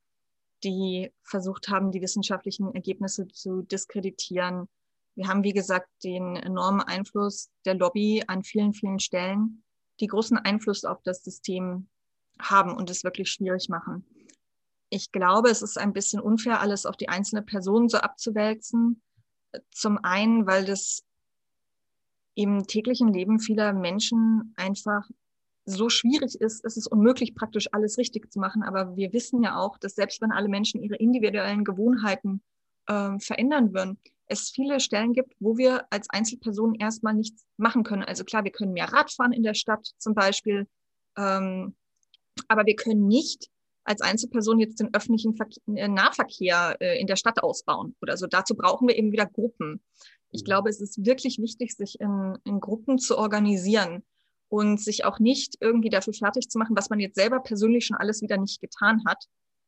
die 0.64 1.12
versucht 1.24 1.68
haben, 1.68 1.92
die 1.92 2.02
wissenschaftlichen 2.02 2.74
Ergebnisse 2.74 3.28
zu 3.28 3.62
diskreditieren. 3.62 4.68
Wir 5.16 5.28
haben, 5.28 5.44
wie 5.44 5.54
gesagt, 5.54 5.90
den 6.04 6.36
enormen 6.36 6.82
Einfluss 6.82 7.52
der 7.66 7.76
Lobby 7.76 8.24
an 8.26 8.44
vielen, 8.44 8.74
vielen 8.74 9.00
Stellen, 9.00 9.64
die 10.00 10.08
großen 10.08 10.38
Einfluss 10.38 10.84
auf 10.84 11.02
das 11.04 11.24
System 11.24 11.88
haben 12.40 12.76
und 12.76 12.90
es 12.90 13.04
wirklich 13.04 13.30
schwierig 13.30 13.70
machen 13.70 14.06
ich 14.96 15.12
glaube, 15.12 15.50
es 15.50 15.62
ist 15.62 15.78
ein 15.78 15.92
bisschen 15.92 16.22
unfair, 16.22 16.62
alles 16.62 16.86
auf 16.86 16.96
die 16.96 17.10
einzelne 17.10 17.42
Person 17.42 17.90
so 17.90 17.98
abzuwälzen. 17.98 19.02
Zum 19.70 19.98
einen, 20.04 20.48
weil 20.48 20.64
das 20.64 21.04
im 22.34 22.66
täglichen 22.66 23.12
Leben 23.12 23.40
vieler 23.40 23.74
Menschen 23.74 24.54
einfach 24.56 25.06
so 25.66 25.90
schwierig 25.90 26.40
ist, 26.40 26.64
es 26.64 26.78
ist 26.78 26.88
unmöglich, 26.88 27.36
praktisch 27.36 27.68
alles 27.74 27.98
richtig 27.98 28.32
zu 28.32 28.40
machen. 28.40 28.64
Aber 28.64 28.96
wir 28.96 29.12
wissen 29.12 29.44
ja 29.44 29.58
auch, 29.58 29.78
dass 29.78 29.96
selbst 29.96 30.22
wenn 30.22 30.32
alle 30.32 30.48
Menschen 30.48 30.82
ihre 30.82 30.96
individuellen 30.96 31.66
Gewohnheiten 31.66 32.42
äh, 32.88 33.20
verändern 33.20 33.74
würden, 33.74 34.00
es 34.28 34.50
viele 34.50 34.80
Stellen 34.80 35.12
gibt, 35.12 35.34
wo 35.40 35.58
wir 35.58 35.86
als 35.90 36.10
Einzelpersonen 36.10 36.76
erstmal 36.76 37.16
nichts 37.16 37.46
machen 37.58 37.84
können. 37.84 38.04
Also 38.04 38.24
klar, 38.24 38.46
wir 38.46 38.52
können 38.52 38.72
mehr 38.72 38.94
Rad 38.94 39.12
fahren 39.12 39.34
in 39.34 39.44
der 39.44 39.56
Stadt 39.56 39.86
zum 39.98 40.14
Beispiel, 40.14 40.68
ähm, 41.18 41.76
aber 42.48 42.66
wir 42.66 42.76
können 42.78 43.08
nicht 43.08 43.50
als 43.86 44.02
Einzelperson 44.02 44.60
jetzt 44.60 44.80
den 44.80 44.94
öffentlichen 44.94 45.36
Verkehr, 45.36 45.62
äh, 45.76 45.88
Nahverkehr 45.88 46.76
äh, 46.80 47.00
in 47.00 47.08
der 47.08 47.16
Stadt 47.16 47.42
ausbauen 47.42 47.96
oder 48.02 48.18
so. 48.18 48.28
Dazu 48.28 48.56
brauchen 48.56 48.88
wir 48.88 48.98
eben 48.98 49.12
wieder 49.12 49.28
Gruppen. 49.28 49.82
Ich 50.32 50.42
mhm. 50.42 50.46
glaube, 50.46 50.70
es 50.70 50.82
ist 50.82 51.06
wirklich 51.06 51.38
wichtig, 51.40 51.76
sich 51.76 52.00
in, 52.00 52.38
in 52.44 52.60
Gruppen 52.60 52.98
zu 52.98 53.18
organisieren 53.18 54.04
und 54.50 54.82
sich 54.82 55.06
auch 55.06 55.20
nicht 55.20 55.56
irgendwie 55.60 55.90
dafür 55.90 56.14
fertig 56.14 56.50
zu 56.50 56.58
machen, 56.58 56.76
was 56.76 56.90
man 56.90 57.00
jetzt 57.00 57.16
selber 57.16 57.40
persönlich 57.40 57.86
schon 57.86 57.98
alles 57.98 58.22
wieder 58.22 58.38
nicht 58.38 58.60
getan 58.60 59.04
hat, 59.06 59.26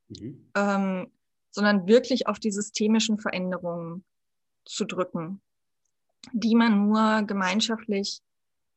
mhm. 0.10 0.49
ähm, 0.56 1.12
sondern 1.51 1.88
wirklich 1.88 2.27
auf 2.27 2.39
die 2.39 2.51
systemischen 2.51 3.19
Veränderungen 3.19 4.03
zu 4.65 4.86
drücken, 4.86 5.41
die 6.34 6.56
man 6.56 6.88
nur 6.88 7.23
gemeinschaftlich 7.23 8.21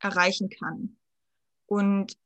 erreichen 0.00 0.50
kann. 0.50 0.96
Und 1.66 2.16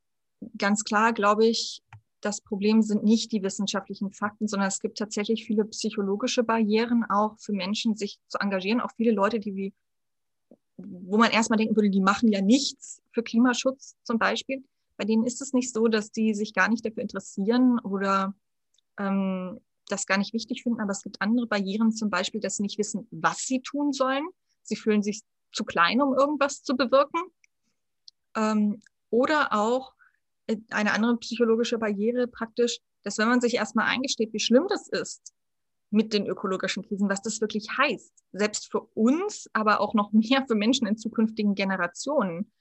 ganz 0.57 0.83
klar, 0.83 1.13
glaube 1.13 1.45
ich, 1.45 1.81
das 2.25 2.41
Problem 2.41 2.81
sind 2.81 3.03
nicht 3.03 3.31
die 3.31 3.43
wissenschaftlichen 3.43 4.11
Fakten, 4.11 4.47
sondern 4.47 4.67
es 4.67 4.79
gibt 4.79 4.97
tatsächlich 4.97 5.45
viele 5.45 5.63
psychologische 5.65 6.43
Barrieren 6.43 7.05
auch 7.07 7.37
für 7.39 7.53
Menschen, 7.53 7.95
sich 7.95 8.19
zu 8.27 8.39
engagieren. 8.39 8.81
Auch 8.81 8.91
viele 8.97 9.11
Leute, 9.11 9.39
die 9.39 9.55
wie, 9.55 9.73
wo 10.77 11.17
man 11.17 11.31
erstmal 11.31 11.57
denken 11.57 11.75
würde, 11.75 11.91
die 11.91 12.01
machen 12.01 12.29
ja 12.29 12.41
nichts 12.41 13.01
für 13.11 13.21
Klimaschutz 13.21 13.95
zum 14.03 14.17
Beispiel. 14.17 14.63
Bei 14.97 15.05
denen 15.05 15.25
ist 15.25 15.41
es 15.41 15.53
nicht 15.53 15.71
so, 15.71 15.87
dass 15.87 16.11
die 16.11 16.33
sich 16.33 16.53
gar 16.53 16.67
nicht 16.67 16.83
dafür 16.83 17.03
interessieren 17.03 17.79
oder 17.79 18.33
ähm, 18.97 19.59
das 19.87 20.07
gar 20.07 20.17
nicht 20.17 20.33
wichtig 20.33 20.63
finden. 20.63 20.81
Aber 20.81 20.91
es 20.91 21.03
gibt 21.03 21.21
andere 21.21 21.45
Barrieren, 21.45 21.91
zum 21.91 22.09
Beispiel, 22.09 22.41
dass 22.41 22.55
sie 22.55 22.63
nicht 22.63 22.79
wissen, 22.79 23.07
was 23.11 23.39
sie 23.39 23.61
tun 23.61 23.93
sollen. 23.93 24.25
Sie 24.63 24.75
fühlen 24.75 25.03
sich 25.03 25.21
zu 25.51 25.63
klein, 25.63 26.01
um 26.01 26.17
irgendwas 26.17 26.63
zu 26.63 26.75
bewirken. 26.75 27.21
Ähm, 28.35 28.81
oder 29.11 29.53
auch, 29.53 29.94
eine 30.69 30.93
andere 30.93 31.17
psychologische 31.17 31.77
Barriere 31.77 32.27
praktisch, 32.27 32.79
dass 33.03 33.17
wenn 33.17 33.27
man 33.27 33.41
sich 33.41 33.55
erstmal 33.55 33.87
eingesteht, 33.87 34.33
wie 34.33 34.39
schlimm 34.39 34.65
das 34.67 34.87
ist 34.89 35.33
mit 35.91 36.13
den 36.13 36.27
ökologischen 36.27 36.83
Krisen, 36.83 37.09
was 37.09 37.21
das 37.21 37.41
wirklich 37.41 37.67
heißt, 37.77 38.13
selbst 38.31 38.71
für 38.71 38.81
uns, 38.81 39.49
aber 39.53 39.79
auch 39.79 39.93
noch 39.93 40.11
mehr 40.11 40.45
für 40.47 40.55
Menschen 40.55 40.87
in 40.87 40.97
zukünftigen 40.97 41.55
Generationen, 41.55 42.51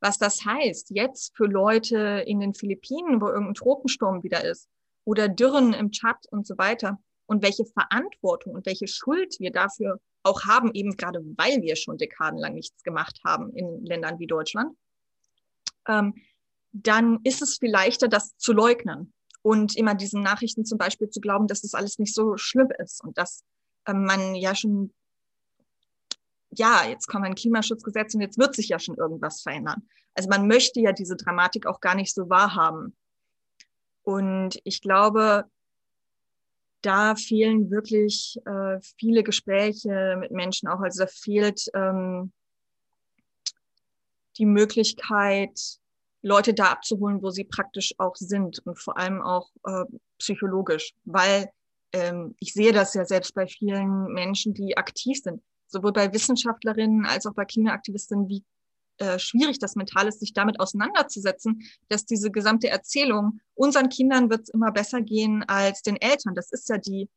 was 0.00 0.18
das 0.18 0.44
heißt, 0.44 0.90
jetzt 0.90 1.36
für 1.36 1.46
Leute 1.46 2.24
in 2.26 2.40
den 2.40 2.54
Philippinen, 2.54 3.20
wo 3.20 3.26
irgendein 3.26 3.54
Tropensturm 3.54 4.22
wieder 4.22 4.44
ist, 4.44 4.68
oder 5.04 5.28
Dürren 5.28 5.72
im 5.72 5.90
Tschad 5.90 6.26
und 6.30 6.46
so 6.46 6.56
weiter, 6.56 6.98
und 7.26 7.42
welche 7.42 7.64
Verantwortung 7.66 8.54
und 8.54 8.64
welche 8.64 8.88
Schuld 8.88 9.36
wir 9.38 9.50
dafür 9.50 10.00
auch 10.22 10.44
haben, 10.44 10.72
eben 10.72 10.96
gerade 10.96 11.20
weil 11.36 11.62
wir 11.62 11.76
schon 11.76 11.98
dekadenlang 11.98 12.54
nichts 12.54 12.82
gemacht 12.82 13.20
haben 13.24 13.54
in 13.54 13.84
Ländern 13.84 14.18
wie 14.18 14.26
Deutschland. 14.26 14.76
Ähm, 15.86 16.14
dann 16.72 17.20
ist 17.24 17.42
es 17.42 17.58
viel 17.58 17.70
leichter, 17.70 18.08
das 18.08 18.36
zu 18.36 18.52
leugnen 18.52 19.12
und 19.42 19.76
immer 19.76 19.94
diesen 19.94 20.22
Nachrichten 20.22 20.64
zum 20.64 20.78
Beispiel 20.78 21.10
zu 21.10 21.20
glauben, 21.20 21.46
dass 21.46 21.62
das 21.62 21.74
alles 21.74 21.98
nicht 21.98 22.14
so 22.14 22.36
schlimm 22.36 22.68
ist 22.78 23.02
und 23.02 23.16
dass 23.18 23.44
äh, 23.86 23.94
man 23.94 24.34
ja 24.34 24.54
schon, 24.54 24.92
ja, 26.50 26.86
jetzt 26.88 27.06
kommt 27.06 27.24
ein 27.24 27.34
Klimaschutzgesetz 27.34 28.14
und 28.14 28.20
jetzt 28.20 28.38
wird 28.38 28.54
sich 28.54 28.68
ja 28.68 28.78
schon 28.78 28.96
irgendwas 28.96 29.42
verändern. 29.42 29.88
Also 30.14 30.28
man 30.28 30.46
möchte 30.46 30.80
ja 30.80 30.92
diese 30.92 31.16
Dramatik 31.16 31.66
auch 31.66 31.80
gar 31.80 31.94
nicht 31.94 32.14
so 32.14 32.28
wahrhaben. 32.28 32.96
Und 34.02 34.58
ich 34.64 34.80
glaube, 34.80 35.44
da 36.82 37.14
fehlen 37.14 37.70
wirklich 37.70 38.38
äh, 38.44 38.80
viele 38.98 39.22
Gespräche 39.22 40.16
mit 40.18 40.30
Menschen 40.30 40.68
auch. 40.68 40.80
Also 40.80 41.04
da 41.04 41.06
fehlt 41.06 41.70
ähm, 41.74 42.32
die 44.38 44.46
Möglichkeit, 44.46 45.78
Leute 46.22 46.54
da 46.54 46.66
abzuholen, 46.66 47.22
wo 47.22 47.30
sie 47.30 47.44
praktisch 47.44 47.94
auch 47.98 48.16
sind 48.16 48.60
und 48.66 48.78
vor 48.78 48.96
allem 48.98 49.22
auch 49.22 49.50
äh, 49.64 49.84
psychologisch, 50.18 50.94
weil 51.04 51.50
ähm, 51.92 52.34
ich 52.40 52.52
sehe 52.52 52.72
das 52.72 52.94
ja 52.94 53.04
selbst 53.04 53.34
bei 53.34 53.46
vielen 53.46 54.12
Menschen, 54.12 54.54
die 54.54 54.76
aktiv 54.76 55.20
sind, 55.22 55.42
sowohl 55.68 55.92
bei 55.92 56.12
Wissenschaftlerinnen 56.12 57.06
als 57.06 57.26
auch 57.26 57.34
bei 57.34 57.44
Klimaaktivistinnen, 57.44 58.28
wie 58.28 58.44
äh, 58.98 59.18
schwierig 59.18 59.60
das 59.60 59.76
mental 59.76 60.08
ist, 60.08 60.20
sich 60.20 60.32
damit 60.32 60.58
auseinanderzusetzen, 60.58 61.62
dass 61.88 62.04
diese 62.04 62.30
gesamte 62.30 62.68
Erzählung, 62.68 63.40
unseren 63.54 63.88
Kindern 63.88 64.28
wird 64.28 64.42
es 64.42 64.48
immer 64.48 64.72
besser 64.72 65.00
gehen 65.00 65.44
als 65.44 65.82
den 65.82 65.96
Eltern. 65.96 66.34
Das 66.34 66.50
ist 66.50 66.68
ja 66.68 66.78
die, 66.78 67.08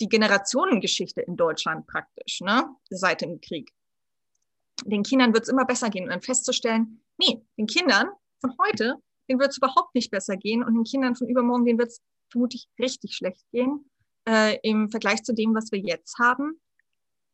die 0.00 0.08
Generationengeschichte 0.08 1.22
in 1.22 1.36
Deutschland 1.36 1.86
praktisch, 1.88 2.40
ne, 2.40 2.68
seit 2.88 3.20
dem 3.20 3.40
Krieg. 3.40 3.72
Den 4.84 5.02
Kindern 5.02 5.34
wird 5.34 5.44
es 5.44 5.48
immer 5.48 5.64
besser 5.64 5.90
gehen 5.90 6.04
und 6.04 6.10
dann 6.10 6.22
festzustellen, 6.22 7.00
nee, 7.18 7.42
den 7.58 7.66
Kindern 7.66 8.08
von 8.44 8.54
heute, 8.58 8.96
denen 9.28 9.40
wird 9.40 9.50
es 9.50 9.56
überhaupt 9.58 9.94
nicht 9.94 10.10
besser 10.10 10.36
gehen 10.36 10.62
und 10.62 10.74
den 10.74 10.84
Kindern 10.84 11.16
von 11.16 11.28
übermorgen, 11.28 11.64
denen 11.64 11.78
wird 11.78 11.88
es 11.88 12.02
vermutlich 12.30 12.68
richtig 12.78 13.14
schlecht 13.14 13.44
gehen 13.52 13.90
äh, 14.28 14.58
im 14.62 14.90
Vergleich 14.90 15.22
zu 15.22 15.32
dem, 15.32 15.54
was 15.54 15.72
wir 15.72 15.78
jetzt 15.78 16.18
haben, 16.18 16.60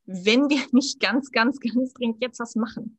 wenn 0.04 0.48
wir 0.48 0.60
nicht 0.72 1.00
ganz, 1.00 1.30
ganz, 1.32 1.58
ganz 1.58 1.92
dringend 1.94 2.22
jetzt 2.22 2.38
was 2.38 2.54
machen. 2.54 2.98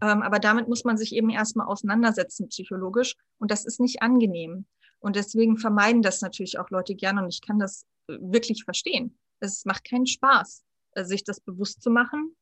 Ähm, 0.00 0.22
aber 0.22 0.38
damit 0.38 0.68
muss 0.68 0.84
man 0.84 0.96
sich 0.96 1.14
eben 1.14 1.30
erstmal 1.30 1.66
auseinandersetzen 1.66 2.48
psychologisch 2.48 3.16
und 3.38 3.50
das 3.50 3.64
ist 3.64 3.80
nicht 3.80 4.02
angenehm. 4.02 4.66
Und 5.00 5.16
deswegen 5.16 5.56
vermeiden 5.56 6.02
das 6.02 6.20
natürlich 6.20 6.58
auch 6.58 6.70
Leute 6.70 6.94
gerne 6.94 7.22
und 7.22 7.28
ich 7.28 7.40
kann 7.40 7.58
das 7.58 7.86
äh, 8.06 8.18
wirklich 8.20 8.64
verstehen. 8.64 9.18
Es 9.40 9.64
macht 9.64 9.84
keinen 9.84 10.06
Spaß, 10.06 10.62
äh, 10.92 11.04
sich 11.04 11.24
das 11.24 11.40
bewusst 11.40 11.82
zu 11.82 11.90
machen 11.90 12.36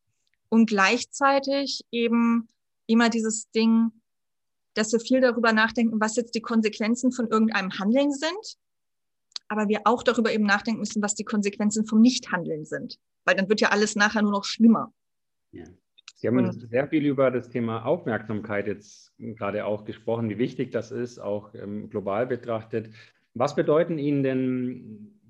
und 0.51 0.67
gleichzeitig 0.67 1.87
eben 1.91 2.49
immer 2.87 3.09
dieses 3.09 3.51
Ding, 3.51 3.93
dass 4.75 4.93
wir 4.93 5.01
viel 5.01 5.21
darüber 5.21 5.53
nachdenken, 5.53 6.01
was 6.01 6.17
jetzt 6.17 6.35
die 6.35 6.41
Konsequenzen 6.41 7.13
von 7.13 7.29
irgendeinem 7.29 7.79
Handeln 7.79 8.13
sind, 8.13 8.57
aber 9.49 9.69
wir 9.69 9.81
auch 9.85 10.03
darüber 10.03 10.33
eben 10.33 10.45
nachdenken 10.45 10.81
müssen, 10.81 11.03
was 11.03 11.15
die 11.15 11.25
Konsequenzen 11.25 11.85
vom 11.87 12.01
Nichthandeln 12.01 12.65
sind, 12.65 12.99
weil 13.25 13.35
dann 13.35 13.49
wird 13.49 13.61
ja 13.61 13.71
alles 13.71 13.97
nachher 13.97 14.23
nur 14.23 14.33
noch 14.33 14.45
schlimmer. 14.45 14.93
Ja. 15.53 15.65
Sie 16.21 16.29
haben 16.29 16.37
Und, 16.37 16.69
sehr 16.69 16.87
viel 16.87 17.07
über 17.07 17.31
das 17.31 17.49
Thema 17.49 17.87
Aufmerksamkeit 17.87 18.67
jetzt 18.67 19.11
gerade 19.19 19.65
auch 19.65 19.87
gesprochen, 19.87 20.29
wie 20.29 20.37
wichtig 20.37 20.71
das 20.71 20.91
ist, 20.91 21.19
auch 21.19 21.55
ähm, 21.55 21.89
global 21.89 22.27
betrachtet. 22.27 22.91
Was 23.33 23.57
bedeuten 23.57 23.97
Ihnen 23.97 24.23
denn 24.23 25.21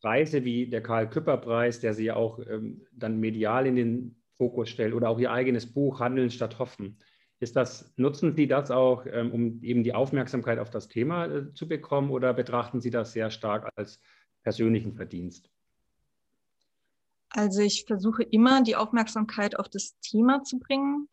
Preise 0.00 0.44
wie 0.44 0.66
der 0.66 0.82
Karl-Küpper-Preis, 0.82 1.78
der 1.78 1.94
Sie 1.94 2.06
ja 2.06 2.16
auch 2.16 2.40
ähm, 2.40 2.84
dann 2.90 3.20
medial 3.20 3.66
in 3.68 3.76
den 3.76 4.16
Fokus 4.32 4.68
stellt, 4.68 4.94
oder 4.94 5.10
auch 5.10 5.20
Ihr 5.20 5.30
eigenes 5.30 5.72
Buch 5.72 6.00
Handeln 6.00 6.30
statt 6.30 6.58
Hoffen. 6.58 6.98
Ist 7.42 7.56
das, 7.56 7.92
nutzen 7.96 8.36
Sie 8.36 8.46
das 8.46 8.70
auch, 8.70 9.04
ähm, 9.04 9.32
um 9.32 9.62
eben 9.64 9.82
die 9.82 9.94
Aufmerksamkeit 9.94 10.60
auf 10.60 10.70
das 10.70 10.86
Thema 10.86 11.26
äh, 11.26 11.52
zu 11.54 11.66
bekommen, 11.66 12.12
oder 12.12 12.32
betrachten 12.34 12.80
Sie 12.80 12.90
das 12.90 13.12
sehr 13.12 13.32
stark 13.32 13.68
als 13.74 13.98
persönlichen 14.44 14.94
Verdienst? 14.94 15.50
Also 17.30 17.62
ich 17.62 17.84
versuche 17.84 18.22
immer, 18.22 18.62
die 18.62 18.76
Aufmerksamkeit 18.76 19.58
auf 19.58 19.68
das 19.68 19.98
Thema 19.98 20.44
zu 20.44 20.60
bringen. 20.60 21.08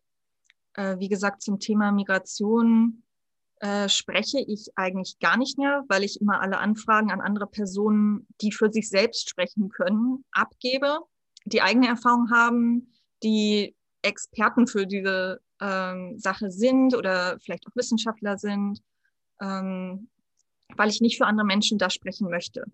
Äh, 0.74 1.00
wie 1.00 1.08
gesagt, 1.08 1.42
zum 1.42 1.58
Thema 1.58 1.90
Migration 1.90 3.02
äh, 3.56 3.88
spreche 3.88 4.38
ich 4.38 4.68
eigentlich 4.76 5.18
gar 5.18 5.36
nicht 5.36 5.58
mehr, 5.58 5.82
weil 5.88 6.04
ich 6.04 6.20
immer 6.20 6.40
alle 6.40 6.58
Anfragen 6.58 7.10
an 7.10 7.20
andere 7.20 7.48
Personen, 7.48 8.28
die 8.40 8.52
für 8.52 8.70
sich 8.70 8.88
selbst 8.88 9.28
sprechen 9.28 9.68
können, 9.68 10.24
abgebe, 10.30 11.00
die 11.44 11.60
eigene 11.60 11.88
Erfahrung 11.88 12.30
haben, 12.30 12.92
die 13.24 13.74
Experten 14.02 14.68
für 14.68 14.86
diese 14.86 15.40
ähm, 15.60 16.18
Sache 16.18 16.50
sind 16.50 16.94
oder 16.94 17.38
vielleicht 17.40 17.66
auch 17.66 17.76
Wissenschaftler 17.76 18.38
sind, 18.38 18.82
ähm, 19.40 20.08
weil 20.76 20.88
ich 20.88 21.00
nicht 21.00 21.18
für 21.18 21.26
andere 21.26 21.46
Menschen 21.46 21.78
da 21.78 21.90
sprechen 21.90 22.30
möchte. 22.30 22.64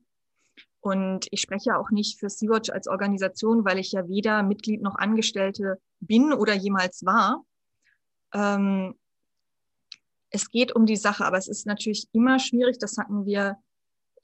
Und 0.81 1.27
ich 1.31 1.41
spreche 1.41 1.77
auch 1.77 1.91
nicht 1.91 2.19
für 2.21 2.31
Sea-Watch 2.31 2.71
als 2.71 2.87
Organisation, 2.87 3.65
weil 3.65 3.79
ich 3.79 3.93
ja 3.93 4.09
weder 4.09 4.43
Mitglied 4.43 4.83
noch 4.83 4.95
Angestellte 4.95 5.81
bin 5.99 6.33
oder 6.33 6.55
jemals 6.55 7.05
war. 7.05 7.45
Ähm, 8.33 8.95
es 10.31 10.51
geht 10.51 10.77
um 10.77 10.87
die 10.87 10.97
Sache, 10.97 11.25
aber 11.25 11.39
es 11.39 11.49
ist 11.49 11.67
natürlich 11.67 12.09
immer 12.13 12.39
schwierig, 12.39 12.79
das 12.79 12.99
hatten 12.99 13.25
wir 13.27 13.57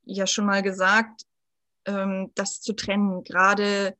ja 0.05 0.27
schon 0.27 0.46
mal 0.46 0.62
gesagt, 0.62 1.22
ähm, 1.87 2.31
das 2.35 2.61
zu 2.61 2.75
trennen, 2.75 3.25
gerade 3.25 3.96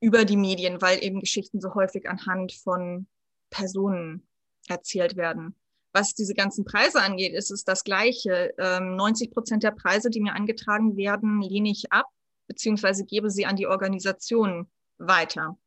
über 0.00 0.24
die 0.24 0.36
Medien, 0.36 0.80
weil 0.80 1.02
eben 1.04 1.20
Geschichten 1.20 1.60
so 1.60 1.74
häufig 1.74 2.08
anhand 2.08 2.52
von 2.52 3.06
Personen 3.50 4.26
erzählt 4.68 5.16
werden. 5.16 5.54
Was 5.92 6.14
diese 6.14 6.34
ganzen 6.34 6.64
Preise 6.64 7.02
angeht, 7.02 7.34
ist 7.34 7.50
es 7.50 7.64
das 7.64 7.82
Gleiche. 7.82 8.54
Ähm, 8.58 8.94
90 8.96 9.32
Prozent 9.32 9.62
der 9.64 9.72
Preise, 9.72 10.08
die 10.08 10.20
mir 10.20 10.34
angetragen 10.34 10.96
werden, 10.96 11.42
lehne 11.42 11.70
ich 11.70 11.90
ab, 11.92 12.06
beziehungsweise 12.46 13.04
gebe 13.04 13.30
sie 13.30 13.46
an 13.46 13.56
die 13.56 13.66
Organisation 13.66 14.70
weiter. 14.98 15.58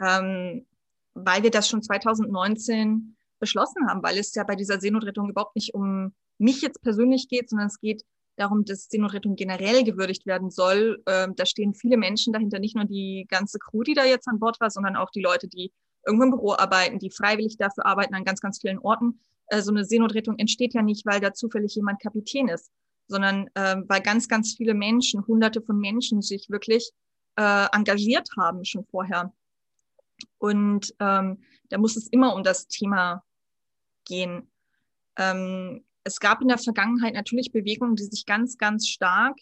Ähm, 0.00 0.66
weil 1.12 1.42
wir 1.42 1.50
das 1.50 1.68
schon 1.68 1.82
2019 1.82 3.16
beschlossen 3.38 3.88
haben, 3.88 4.02
weil 4.02 4.18
es 4.18 4.34
ja 4.34 4.44
bei 4.44 4.56
dieser 4.56 4.80
Seenotrettung 4.80 5.28
überhaupt 5.28 5.56
nicht 5.56 5.74
um 5.74 6.14
mich 6.38 6.62
jetzt 6.62 6.80
persönlich 6.80 7.28
geht, 7.28 7.50
sondern 7.50 7.68
es 7.68 7.80
geht 7.80 8.04
darum, 8.36 8.64
dass 8.64 8.86
Seenotrettung 8.88 9.36
generell 9.36 9.84
gewürdigt 9.84 10.24
werden 10.24 10.50
soll. 10.50 11.02
Ähm, 11.06 11.34
da 11.36 11.44
stehen 11.44 11.74
viele 11.74 11.98
Menschen 11.98 12.32
dahinter, 12.32 12.58
nicht 12.58 12.76
nur 12.76 12.86
die 12.86 13.26
ganze 13.28 13.58
Crew, 13.58 13.82
die 13.82 13.94
da 13.94 14.04
jetzt 14.04 14.28
an 14.28 14.38
Bord 14.38 14.58
war, 14.60 14.70
sondern 14.70 14.96
auch 14.96 15.10
die 15.10 15.20
Leute, 15.20 15.48
die 15.48 15.72
irgendwo 16.10 16.24
im 16.24 16.30
Büro 16.30 16.52
arbeiten, 16.52 16.98
die 16.98 17.10
freiwillig 17.10 17.56
dafür 17.56 17.86
arbeiten 17.86 18.14
an 18.14 18.24
ganz, 18.24 18.40
ganz 18.40 18.60
vielen 18.60 18.78
Orten. 18.78 19.20
Äh, 19.46 19.62
so 19.62 19.70
eine 19.70 19.84
Seenotrettung 19.84 20.38
entsteht 20.38 20.74
ja 20.74 20.82
nicht, 20.82 21.06
weil 21.06 21.20
da 21.20 21.32
zufällig 21.32 21.74
jemand 21.76 22.02
Kapitän 22.02 22.48
ist, 22.48 22.70
sondern 23.06 23.48
äh, 23.54 23.76
weil 23.86 24.00
ganz, 24.00 24.28
ganz 24.28 24.54
viele 24.54 24.74
Menschen, 24.74 25.26
hunderte 25.26 25.62
von 25.62 25.78
Menschen 25.78 26.20
sich 26.20 26.50
wirklich 26.50 26.90
äh, 27.36 27.66
engagiert 27.72 28.28
haben 28.36 28.64
schon 28.64 28.84
vorher. 28.84 29.32
Und 30.38 30.94
ähm, 30.98 31.38
da 31.68 31.78
muss 31.78 31.96
es 31.96 32.08
immer 32.08 32.34
um 32.34 32.42
das 32.42 32.66
Thema 32.66 33.24
gehen. 34.04 34.50
Ähm, 35.16 35.84
es 36.02 36.18
gab 36.18 36.40
in 36.42 36.48
der 36.48 36.58
Vergangenheit 36.58 37.14
natürlich 37.14 37.52
Bewegungen, 37.52 37.96
die 37.96 38.04
sich 38.04 38.26
ganz, 38.26 38.58
ganz 38.58 38.88
stark 38.88 39.38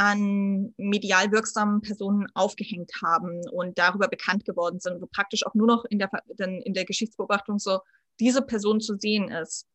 an 0.00 0.72
medial 0.78 1.30
wirksamen 1.30 1.82
Personen 1.82 2.26
aufgehängt 2.32 2.90
haben 3.02 3.46
und 3.50 3.78
darüber 3.78 4.08
bekannt 4.08 4.46
geworden 4.46 4.80
sind, 4.80 5.02
wo 5.02 5.06
praktisch 5.06 5.46
auch 5.46 5.52
nur 5.52 5.66
noch 5.66 5.84
in 5.84 5.98
der, 5.98 6.10
in 6.38 6.72
der 6.72 6.86
Geschichtsbeobachtung 6.86 7.58
so 7.58 7.80
diese 8.18 8.40
Person 8.40 8.80
zu 8.80 8.96
sehen 8.96 9.28
ist. 9.28 9.66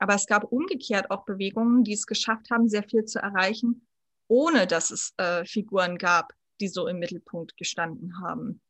Aber 0.00 0.16
es 0.16 0.26
gab 0.26 0.50
umgekehrt 0.50 1.12
auch 1.12 1.24
Bewegungen, 1.24 1.84
die 1.84 1.92
es 1.92 2.06
geschafft 2.06 2.50
haben, 2.50 2.68
sehr 2.68 2.82
viel 2.82 3.04
zu 3.04 3.20
erreichen, 3.20 3.86
ohne 4.26 4.66
dass 4.66 4.90
es 4.90 5.14
äh, 5.16 5.44
Figuren 5.44 5.96
gab, 5.96 6.32
die 6.60 6.66
so 6.66 6.88
im 6.88 6.98
Mittelpunkt 6.98 7.56
gestanden 7.56 8.20
haben. 8.20 8.60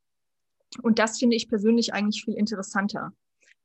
Und 0.83 0.99
das 0.99 1.19
finde 1.19 1.37
ich 1.37 1.49
persönlich 1.49 1.95
eigentlich 1.95 2.23
viel 2.23 2.35
interessanter, 2.35 3.15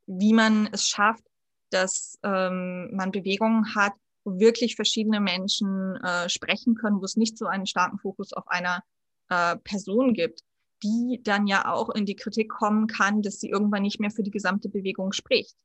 wie 0.05 0.31
man 0.31 0.69
es 0.71 0.87
schafft, 0.87 1.25
dass 1.71 2.17
ähm, 2.23 2.95
man 2.95 3.11
Bewegungen 3.11 3.75
hat, 3.75 3.93
wo 4.23 4.39
wirklich 4.39 4.75
verschiedene 4.75 5.19
Menschen 5.19 5.95
äh, 5.97 6.29
sprechen 6.29 6.75
können, 6.75 6.99
wo 6.99 7.05
es 7.05 7.17
nicht 7.17 7.37
so 7.37 7.45
einen 7.45 7.65
starken 7.65 7.99
Fokus 7.99 8.33
auf 8.33 8.47
einer 8.47 8.83
äh, 9.29 9.57
Person 9.57 10.13
gibt, 10.13 10.41
die 10.81 11.21
dann 11.23 11.47
ja 11.47 11.71
auch 11.71 11.89
in 11.89 12.05
die 12.05 12.15
Kritik 12.15 12.49
kommen 12.49 12.87
kann, 12.87 13.21
dass 13.21 13.39
sie 13.39 13.49
irgendwann 13.49 13.83
nicht 13.83 13.99
mehr 13.99 14.11
für 14.11 14.23
die 14.23 14.31
gesamte 14.31 14.69
Bewegung 14.69 15.11
spricht. 15.11 15.55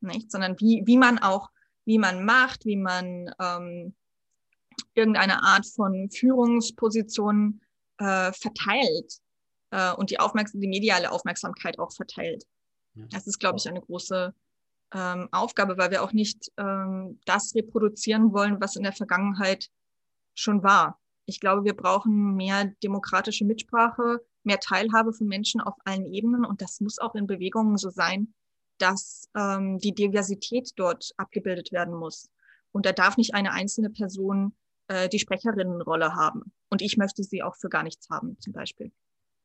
Nicht? 0.00 0.30
Sondern 0.30 0.58
wie, 0.60 0.82
wie 0.84 0.98
man 0.98 1.18
auch, 1.18 1.50
wie 1.84 1.98
man 1.98 2.24
macht, 2.24 2.64
wie 2.64 2.76
man 2.76 3.30
ähm, 3.40 3.94
irgendeine 4.94 5.42
Art 5.42 5.66
von 5.66 6.10
Führungsposition 6.10 7.60
äh, 7.98 8.32
verteilt 8.32 9.20
äh, 9.70 9.92
und 9.92 10.10
die, 10.10 10.20
Aufmerksam 10.20 10.60
die 10.60 10.68
mediale 10.68 11.10
Aufmerksamkeit 11.10 11.78
auch 11.78 11.92
verteilt. 11.92 12.44
Das 12.94 13.26
ist, 13.26 13.38
glaube 13.38 13.56
ich, 13.58 13.68
eine 13.68 13.80
große 13.80 14.34
ähm, 14.92 15.28
Aufgabe, 15.32 15.78
weil 15.78 15.90
wir 15.90 16.02
auch 16.02 16.12
nicht 16.12 16.50
ähm, 16.56 17.20
das 17.24 17.54
reproduzieren 17.54 18.32
wollen, 18.32 18.60
was 18.60 18.76
in 18.76 18.82
der 18.82 18.92
Vergangenheit 18.92 19.70
schon 20.34 20.62
war. 20.62 21.00
Ich 21.26 21.40
glaube, 21.40 21.64
wir 21.64 21.74
brauchen 21.74 22.34
mehr 22.34 22.72
demokratische 22.82 23.44
Mitsprache, 23.44 24.20
mehr 24.44 24.58
Teilhabe 24.58 25.12
von 25.12 25.28
Menschen 25.28 25.60
auf 25.60 25.74
allen 25.84 26.06
Ebenen 26.06 26.44
und 26.44 26.60
das 26.62 26.80
muss 26.80 26.98
auch 26.98 27.14
in 27.14 27.26
Bewegungen 27.26 27.76
so 27.76 27.90
sein, 27.90 28.34
dass 28.78 29.28
ähm, 29.36 29.78
die 29.78 29.94
Diversität 29.94 30.72
dort 30.76 31.12
abgebildet 31.16 31.70
werden 31.72 31.94
muss. 31.94 32.28
Und 32.72 32.86
da 32.86 32.92
darf 32.92 33.16
nicht 33.16 33.34
eine 33.34 33.52
einzelne 33.52 33.90
Person 33.90 34.54
äh, 34.88 35.08
die 35.08 35.18
Sprecherinnenrolle 35.18 36.14
haben. 36.14 36.52
Und 36.68 36.82
ich 36.82 36.96
möchte 36.96 37.22
sie 37.22 37.42
auch 37.42 37.54
für 37.56 37.68
gar 37.68 37.82
nichts 37.82 38.08
haben, 38.10 38.36
zum 38.40 38.52
Beispiel. 38.52 38.90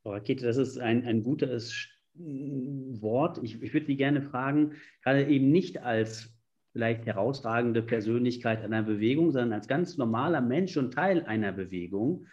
Rakete, 0.06 0.46
das 0.46 0.58
ist 0.58 0.80
ein, 0.80 1.06
ein 1.06 1.22
gutes 1.22 1.88
Wort. 2.20 3.40
Ich, 3.44 3.62
ich 3.62 3.74
würde 3.74 3.86
Sie 3.86 3.98
gerne 3.98 4.22
fragen, 4.22 4.74
gerade 5.04 5.26
eben 5.28 5.52
nicht 5.52 5.82
als 5.84 6.34
vielleicht 6.72 7.06
herausragende 7.06 7.82
Persönlichkeit 7.82 8.64
einer 8.64 8.84
Bewegung, 8.84 9.32
sondern 9.32 9.54
als 9.54 9.68
ganz 9.68 9.98
normaler 9.98 10.42
Mensch 10.42 10.78
und 10.78 10.94
Teil 10.94 11.26
einer 11.26 11.52
Bewegung. 11.52 12.28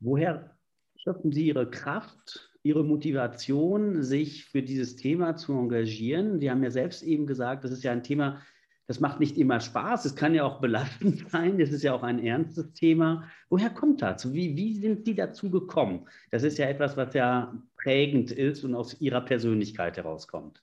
Woher 0.00 0.56
schöpfen 0.96 1.32
Sie 1.32 1.46
Ihre 1.46 1.70
Kraft, 1.70 2.50
Ihre 2.62 2.84
Motivation, 2.84 4.02
sich 4.02 4.46
für 4.46 4.62
dieses 4.62 4.96
Thema 4.96 5.36
zu 5.36 5.52
engagieren? 5.52 6.40
Sie 6.40 6.50
haben 6.50 6.64
ja 6.64 6.70
selbst 6.70 7.02
eben 7.02 7.26
gesagt, 7.26 7.64
das 7.64 7.70
ist 7.70 7.84
ja 7.84 7.92
ein 7.92 8.02
Thema, 8.02 8.42
das 8.86 9.00
macht 9.00 9.18
nicht 9.18 9.36
immer 9.36 9.60
Spaß, 9.60 10.04
es 10.04 10.14
kann 10.14 10.34
ja 10.34 10.44
auch 10.44 10.60
belastend 10.60 11.28
sein, 11.30 11.58
das 11.58 11.70
ist 11.70 11.82
ja 11.82 11.92
auch 11.92 12.02
ein 12.02 12.18
ernstes 12.18 12.72
Thema. 12.72 13.28
Woher 13.48 13.70
kommt 13.70 14.02
das? 14.02 14.32
Wie, 14.32 14.56
wie 14.56 14.78
sind 14.78 15.04
Sie 15.04 15.14
dazu 15.14 15.50
gekommen? 15.50 16.06
Das 16.30 16.42
ist 16.42 16.58
ja 16.58 16.66
etwas, 16.66 16.96
was 16.96 17.14
ja 17.14 17.54
prägend 17.76 18.30
ist 18.30 18.64
und 18.64 18.74
aus 18.74 19.00
Ihrer 19.00 19.20
Persönlichkeit 19.20 19.96
herauskommt. 19.96 20.62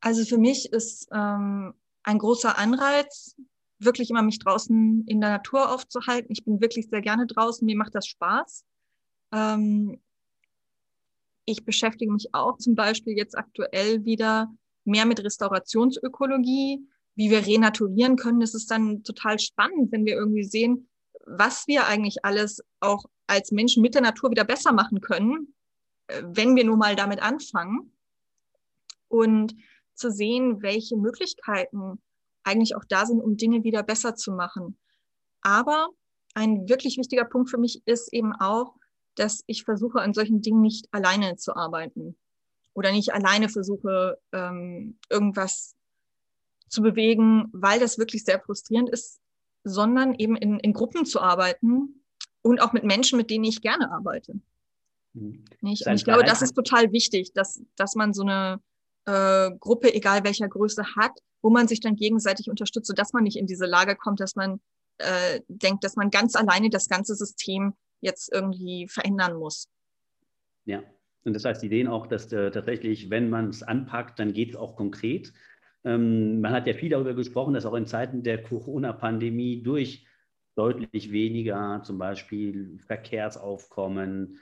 Also 0.00 0.24
für 0.24 0.38
mich 0.38 0.72
ist 0.72 1.08
ähm, 1.12 1.74
ein 2.02 2.18
großer 2.18 2.58
Anreiz, 2.58 3.36
wirklich 3.78 4.10
immer 4.10 4.22
mich 4.22 4.38
draußen 4.38 5.04
in 5.06 5.20
der 5.20 5.30
Natur 5.30 5.72
aufzuhalten. 5.72 6.30
Ich 6.30 6.44
bin 6.44 6.60
wirklich 6.60 6.88
sehr 6.88 7.00
gerne 7.00 7.26
draußen, 7.26 7.64
mir 7.64 7.76
macht 7.76 7.94
das 7.94 8.06
Spaß. 8.06 8.64
Ähm, 9.32 10.00
ich 11.46 11.64
beschäftige 11.64 12.12
mich 12.12 12.28
auch 12.32 12.58
zum 12.58 12.74
Beispiel 12.74 13.16
jetzt 13.16 13.36
aktuell 13.36 14.04
wieder 14.04 14.54
mehr 14.86 15.06
mit 15.06 15.22
Restaurationsökologie, 15.22 16.86
wie 17.14 17.30
wir 17.30 17.46
renaturieren 17.46 18.16
können. 18.16 18.40
Das 18.40 18.54
ist 18.54 18.70
dann 18.70 19.02
total 19.04 19.38
spannend, 19.38 19.92
wenn 19.92 20.04
wir 20.04 20.14
irgendwie 20.14 20.44
sehen, 20.44 20.88
was 21.26 21.66
wir 21.66 21.86
eigentlich 21.86 22.24
alles 22.24 22.62
auch 22.80 23.04
als 23.26 23.52
Menschen 23.52 23.82
mit 23.82 23.94
der 23.94 24.02
Natur 24.02 24.30
wieder 24.30 24.44
besser 24.44 24.72
machen 24.72 25.00
können, 25.00 25.54
äh, 26.08 26.22
wenn 26.26 26.56
wir 26.56 26.64
nur 26.64 26.76
mal 26.76 26.96
damit 26.96 27.22
anfangen. 27.22 27.92
Und 29.08 29.54
zu 29.94 30.10
sehen, 30.10 30.60
welche 30.60 30.96
Möglichkeiten 30.96 32.02
eigentlich 32.42 32.74
auch 32.74 32.84
da 32.88 33.06
sind, 33.06 33.20
um 33.20 33.36
Dinge 33.36 33.62
wieder 33.62 33.84
besser 33.84 34.16
zu 34.16 34.32
machen. 34.32 34.76
Aber 35.40 35.88
ein 36.34 36.68
wirklich 36.68 36.98
wichtiger 36.98 37.24
Punkt 37.24 37.48
für 37.48 37.58
mich 37.58 37.82
ist 37.86 38.12
eben 38.12 38.32
auch, 38.32 38.74
dass 39.14 39.44
ich 39.46 39.62
versuche, 39.62 40.00
an 40.00 40.14
solchen 40.14 40.42
Dingen 40.42 40.60
nicht 40.60 40.88
alleine 40.90 41.36
zu 41.36 41.54
arbeiten 41.54 42.16
oder 42.74 42.92
nicht 42.92 43.14
alleine 43.14 43.48
versuche, 43.48 44.18
ähm, 44.32 44.98
irgendwas 45.08 45.74
zu 46.68 46.82
bewegen, 46.82 47.48
weil 47.52 47.80
das 47.80 47.98
wirklich 47.98 48.24
sehr 48.24 48.40
frustrierend 48.40 48.90
ist, 48.90 49.20
sondern 49.62 50.14
eben 50.14 50.36
in, 50.36 50.58
in 50.58 50.72
Gruppen 50.72 51.06
zu 51.06 51.20
arbeiten 51.20 52.04
und 52.42 52.60
auch 52.60 52.72
mit 52.72 52.84
Menschen, 52.84 53.16
mit 53.16 53.30
denen 53.30 53.44
ich 53.44 53.62
gerne 53.62 53.90
arbeite. 53.90 54.34
Mhm. 55.14 55.44
Und 55.62 55.94
ich 55.94 56.04
glaube, 56.04 56.24
das 56.24 56.42
ist 56.42 56.54
total 56.54 56.92
wichtig, 56.92 57.32
dass, 57.32 57.62
dass 57.76 57.94
man 57.94 58.12
so 58.12 58.22
eine 58.22 58.60
äh, 59.06 59.50
Gruppe, 59.58 59.94
egal 59.94 60.24
welcher 60.24 60.48
Größe, 60.48 60.96
hat, 60.96 61.12
wo 61.40 61.50
man 61.50 61.68
sich 61.68 61.80
dann 61.80 61.96
gegenseitig 61.96 62.50
unterstützt, 62.50 62.88
sodass 62.88 63.12
man 63.12 63.24
nicht 63.24 63.36
in 63.36 63.46
diese 63.46 63.66
Lage 63.66 63.96
kommt, 63.96 64.20
dass 64.20 64.34
man 64.34 64.60
äh, 64.98 65.40
denkt, 65.48 65.84
dass 65.84 65.96
man 65.96 66.10
ganz 66.10 66.36
alleine 66.36 66.70
das 66.70 66.88
ganze 66.88 67.14
System 67.14 67.74
jetzt 68.00 68.32
irgendwie 68.32 68.88
verändern 68.88 69.36
muss. 69.36 69.68
Ja, 70.64 70.82
und 71.24 71.34
das 71.34 71.44
heißt, 71.44 71.60
Sie 71.60 71.68
sehen 71.68 71.88
auch, 71.88 72.06
dass 72.06 72.30
äh, 72.32 72.50
tatsächlich, 72.50 73.10
wenn 73.10 73.30
man 73.30 73.48
es 73.48 73.62
anpackt, 73.62 74.18
dann 74.18 74.32
geht 74.32 74.50
es 74.50 74.56
auch 74.56 74.76
konkret. 74.76 75.32
Ähm, 75.84 76.40
man 76.40 76.52
hat 76.52 76.66
ja 76.66 76.74
viel 76.74 76.90
darüber 76.90 77.14
gesprochen, 77.14 77.54
dass 77.54 77.66
auch 77.66 77.74
in 77.74 77.86
Zeiten 77.86 78.22
der 78.22 78.42
Corona-Pandemie 78.42 79.62
durch 79.62 80.06
deutlich 80.54 81.12
weniger 81.12 81.82
zum 81.84 81.98
Beispiel 81.98 82.78
Verkehrsaufkommen, 82.86 84.38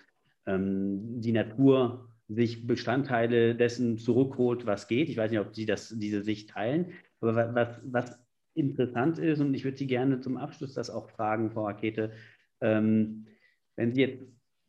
ähm, 0.47 1.21
die 1.21 1.33
Natur 1.33 2.09
sich 2.29 2.67
Bestandteile 2.67 3.55
dessen 3.55 3.99
zurückholt, 3.99 4.67
was 4.67 4.89
geht. 4.89 5.09
Ich 5.09 5.17
weiß 5.17 5.31
nicht, 5.31 5.41
ob 5.41 5.55
Sie 5.55 5.67
das, 5.67 5.95
diese 5.97 6.23
Sicht 6.23 6.51
teilen, 6.51 6.93
aber 7.21 7.55
was, 7.55 7.81
was 7.85 8.19
interessant 8.55 9.19
ist, 9.19 9.41
und 9.41 9.55
ich 9.55 9.65
würde 9.65 9.77
Sie 9.77 9.87
gerne 9.87 10.21
zum 10.21 10.37
Abschluss 10.37 10.75
das 10.75 10.91
auch 10.91 11.11
fragen, 11.11 11.51
Frau 11.51 11.67
Rakete, 11.67 12.13
ähm, 12.61 13.27
wenn 13.77 13.95
Sie 13.95 14.01
jetzt 14.03 14.23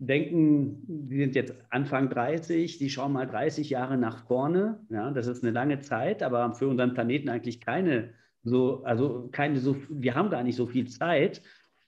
denken, 0.05 1.07
Sie 1.09 1.17
sind 1.17 1.35
jetzt 1.35 1.53
Anfang 1.69 2.09
30, 2.09 2.77
Sie 2.77 2.89
schauen 2.89 3.13
mal 3.13 3.27
30 3.27 3.69
Jahre 3.69 3.97
nach 3.97 4.25
vorne, 4.25 4.79
ja, 4.89 5.11
das 5.11 5.27
ist 5.27 5.43
eine 5.43 5.51
lange 5.51 5.79
Zeit, 5.79 6.23
aber 6.23 6.53
für 6.53 6.67
unseren 6.67 6.93
Planeten 6.93 7.29
eigentlich 7.29 7.61
keine 7.61 8.13
so, 8.43 8.83
also 8.83 9.29
keine 9.31 9.59
so, 9.59 9.77
wir 9.89 10.15
haben 10.15 10.29
gar 10.29 10.43
nicht 10.43 10.55
so 10.55 10.67
viel 10.67 10.89
Zeit. 10.89 11.41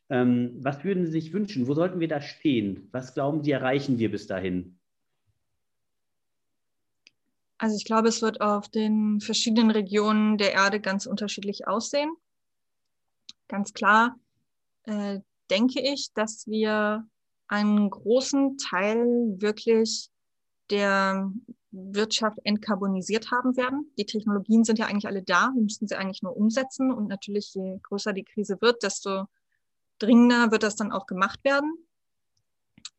Ähm, 0.10 0.56
was 0.60 0.84
würden 0.84 1.06
Sie 1.06 1.12
sich 1.12 1.34
wünschen? 1.34 1.68
Wo 1.68 1.74
sollten 1.74 2.00
wir 2.00 2.08
da 2.08 2.22
stehen? 2.22 2.88
Was 2.92 3.14
glauben 3.14 3.44
Sie, 3.44 3.52
erreichen 3.52 4.00
wir 4.00 4.10
bis 4.12 4.28
dahin? 4.28 4.80
Also 7.58 7.76
ich 7.76 7.86
glaube, 7.86 8.10
es 8.10 8.22
wird 8.22 8.42
auf 8.42 8.70
den 8.70 9.20
verschiedenen 9.22 9.72
Regionen 9.72 10.38
der 10.38 10.54
Erde 10.54 10.80
ganz 10.80 11.06
unterschiedlich 11.06 11.68
aussehen. 11.68 12.14
Ganz 13.48 13.74
klar 13.74 14.20
äh, 14.84 15.20
denke 15.50 15.82
ich, 15.82 16.14
dass 16.14 16.48
wir 16.48 17.06
einen 17.48 17.90
großen 17.90 18.58
Teil 18.58 19.36
wirklich 19.38 20.10
der 20.70 21.32
Wirtschaft 21.72 22.40
entkarbonisiert 22.44 23.32
haben 23.32 23.58
werden. 23.58 23.92
Die 23.98 24.06
Technologien 24.06 24.64
sind 24.64 24.80
ja 24.80 24.86
eigentlich 24.86 25.08
alle 25.08 25.24
da, 25.24 25.52
wir 25.54 25.62
müssten 25.62 25.88
sie 25.88 25.96
eigentlich 25.96 26.24
nur 26.24 26.36
umsetzen. 26.36 26.92
Und 26.92 27.08
natürlich, 27.08 27.54
je 27.54 27.80
größer 27.84 28.14
die 28.14 28.24
Krise 28.24 28.58
wird, 28.62 28.84
desto 28.84 29.26
dringender 30.00 30.52
wird 30.52 30.64
das 30.64 30.76
dann 30.76 30.92
auch 30.92 31.06
gemacht 31.06 31.44
werden. 31.44 31.74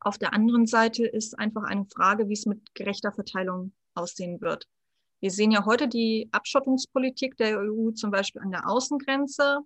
Auf 0.00 0.18
der 0.18 0.32
anderen 0.34 0.66
Seite 0.66 1.06
ist 1.06 1.38
einfach 1.38 1.64
eine 1.64 1.86
Frage, 1.86 2.28
wie 2.28 2.34
es 2.34 2.46
mit 2.46 2.74
gerechter 2.74 3.12
Verteilung 3.12 3.72
aussehen 3.94 4.40
wird. 4.40 4.68
Wir 5.20 5.30
sehen 5.30 5.50
ja 5.50 5.64
heute 5.64 5.88
die 5.88 6.28
Abschottungspolitik 6.32 7.36
der 7.38 7.58
EU 7.58 7.90
zum 7.92 8.10
Beispiel 8.10 8.42
an 8.42 8.50
der 8.50 8.68
Außengrenze, 8.68 9.60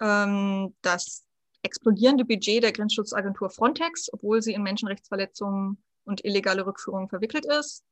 ähm, 0.00 0.74
das 0.80 1.24
explodierende 1.62 2.24
Budget 2.24 2.62
der 2.62 2.72
Grenzschutzagentur 2.72 3.50
Frontex, 3.50 4.12
obwohl 4.12 4.42
sie 4.42 4.52
in 4.52 4.62
Menschenrechtsverletzungen 4.62 5.82
und 6.04 6.24
illegale 6.24 6.66
Rückführungen 6.66 7.08
verwickelt 7.08 7.46
ist. 7.46 7.84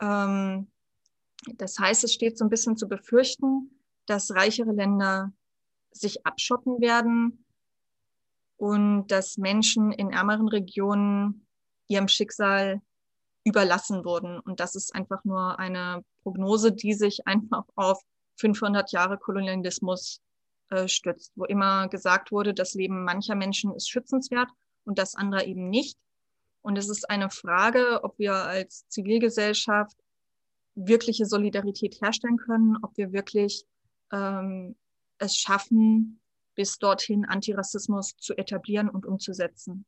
Ähm, 0.00 0.70
das 1.54 1.78
heißt, 1.78 2.04
es 2.04 2.14
steht 2.14 2.38
so 2.38 2.44
ein 2.44 2.50
bisschen 2.50 2.76
zu 2.76 2.88
befürchten, 2.88 3.70
dass 4.06 4.34
reichere 4.34 4.72
Länder 4.72 5.32
sich 5.92 6.26
abschotten 6.26 6.80
werden 6.80 7.44
und 8.56 9.06
dass 9.08 9.36
Menschen 9.36 9.92
in 9.92 10.10
ärmeren 10.10 10.48
Regionen 10.48 11.46
ihrem 11.86 12.08
Schicksal 12.08 12.82
überlassen 13.44 14.04
wurden. 14.04 14.40
Und 14.40 14.60
das 14.60 14.74
ist 14.74 14.94
einfach 14.94 15.24
nur 15.24 15.58
eine 15.58 16.04
Prognose, 16.22 16.72
die 16.72 16.94
sich 16.94 17.26
einfach 17.26 17.64
auf 17.76 18.02
500 18.36 18.92
Jahre 18.92 19.18
Kolonialismus 19.18 20.20
äh, 20.70 20.88
stützt, 20.88 21.32
wo 21.36 21.44
immer 21.44 21.88
gesagt 21.88 22.32
wurde, 22.32 22.54
das 22.54 22.74
Leben 22.74 23.04
mancher 23.04 23.34
Menschen 23.34 23.74
ist 23.74 23.88
schützenswert 23.88 24.50
und 24.84 24.98
das 24.98 25.14
andere 25.14 25.44
eben 25.44 25.68
nicht. 25.68 25.98
Und 26.62 26.76
es 26.76 26.88
ist 26.88 27.08
eine 27.08 27.30
Frage, 27.30 28.00
ob 28.02 28.18
wir 28.18 28.34
als 28.34 28.86
Zivilgesellschaft 28.88 29.96
wirkliche 30.74 31.26
Solidarität 31.26 32.00
herstellen 32.00 32.36
können, 32.36 32.76
ob 32.82 32.96
wir 32.96 33.12
wirklich 33.12 33.64
ähm, 34.12 34.76
es 35.18 35.36
schaffen, 35.36 36.20
bis 36.54 36.78
dorthin 36.78 37.24
Antirassismus 37.24 38.16
zu 38.16 38.36
etablieren 38.36 38.88
und 38.88 39.06
umzusetzen. 39.06 39.86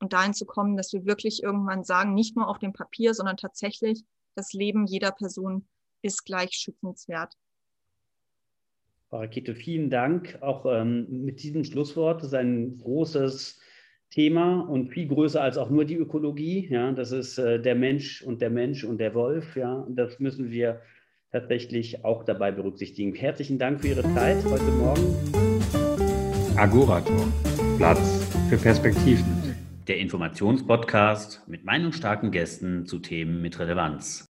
Und 0.00 0.12
dahin 0.12 0.34
zu 0.34 0.46
kommen, 0.46 0.76
dass 0.76 0.92
wir 0.92 1.04
wirklich 1.04 1.42
irgendwann 1.42 1.82
sagen, 1.84 2.14
nicht 2.14 2.36
nur 2.36 2.48
auf 2.48 2.58
dem 2.58 2.72
Papier, 2.72 3.14
sondern 3.14 3.36
tatsächlich, 3.36 4.04
das 4.34 4.52
Leben 4.52 4.86
jeder 4.86 5.10
Person 5.10 5.68
ist 6.02 6.24
gleich 6.24 6.52
schützenswert. 6.52 7.34
Frau 9.08 9.20
Rakete, 9.20 9.54
vielen 9.54 9.88
Dank. 9.88 10.36
Auch 10.42 10.66
ähm, 10.66 11.06
mit 11.24 11.42
diesem 11.42 11.64
Schlusswort, 11.64 12.20
das 12.20 12.28
ist 12.28 12.34
ein 12.34 12.76
großes 12.76 13.58
Thema 14.10 14.60
und 14.60 14.88
viel 14.90 15.08
größer 15.08 15.40
als 15.40 15.56
auch 15.56 15.70
nur 15.70 15.86
die 15.86 15.96
Ökologie. 15.96 16.68
Ja, 16.70 16.92
das 16.92 17.12
ist 17.12 17.38
äh, 17.38 17.60
der 17.60 17.74
Mensch 17.74 18.22
und 18.22 18.42
der 18.42 18.50
Mensch 18.50 18.84
und 18.84 18.98
der 18.98 19.14
Wolf. 19.14 19.56
Ja, 19.56 19.72
und 19.72 19.96
das 19.96 20.20
müssen 20.20 20.50
wir 20.50 20.82
tatsächlich 21.32 22.04
auch 22.04 22.24
dabei 22.24 22.52
berücksichtigen. 22.52 23.14
Herzlichen 23.14 23.58
Dank 23.58 23.80
für 23.80 23.88
Ihre 23.88 24.02
Zeit 24.14 24.44
heute 24.44 24.70
Morgen. 24.72 25.16
Agorator, 26.56 27.32
Platz 27.78 28.26
für 28.50 28.58
Perspektiven. 28.58 29.56
Der 29.86 29.98
Informationspodcast 29.98 31.48
mit 31.48 31.64
meinungsstarken 31.64 32.30
Gästen 32.30 32.84
zu 32.84 32.98
Themen 32.98 33.40
mit 33.40 33.58
Relevanz. 33.58 34.26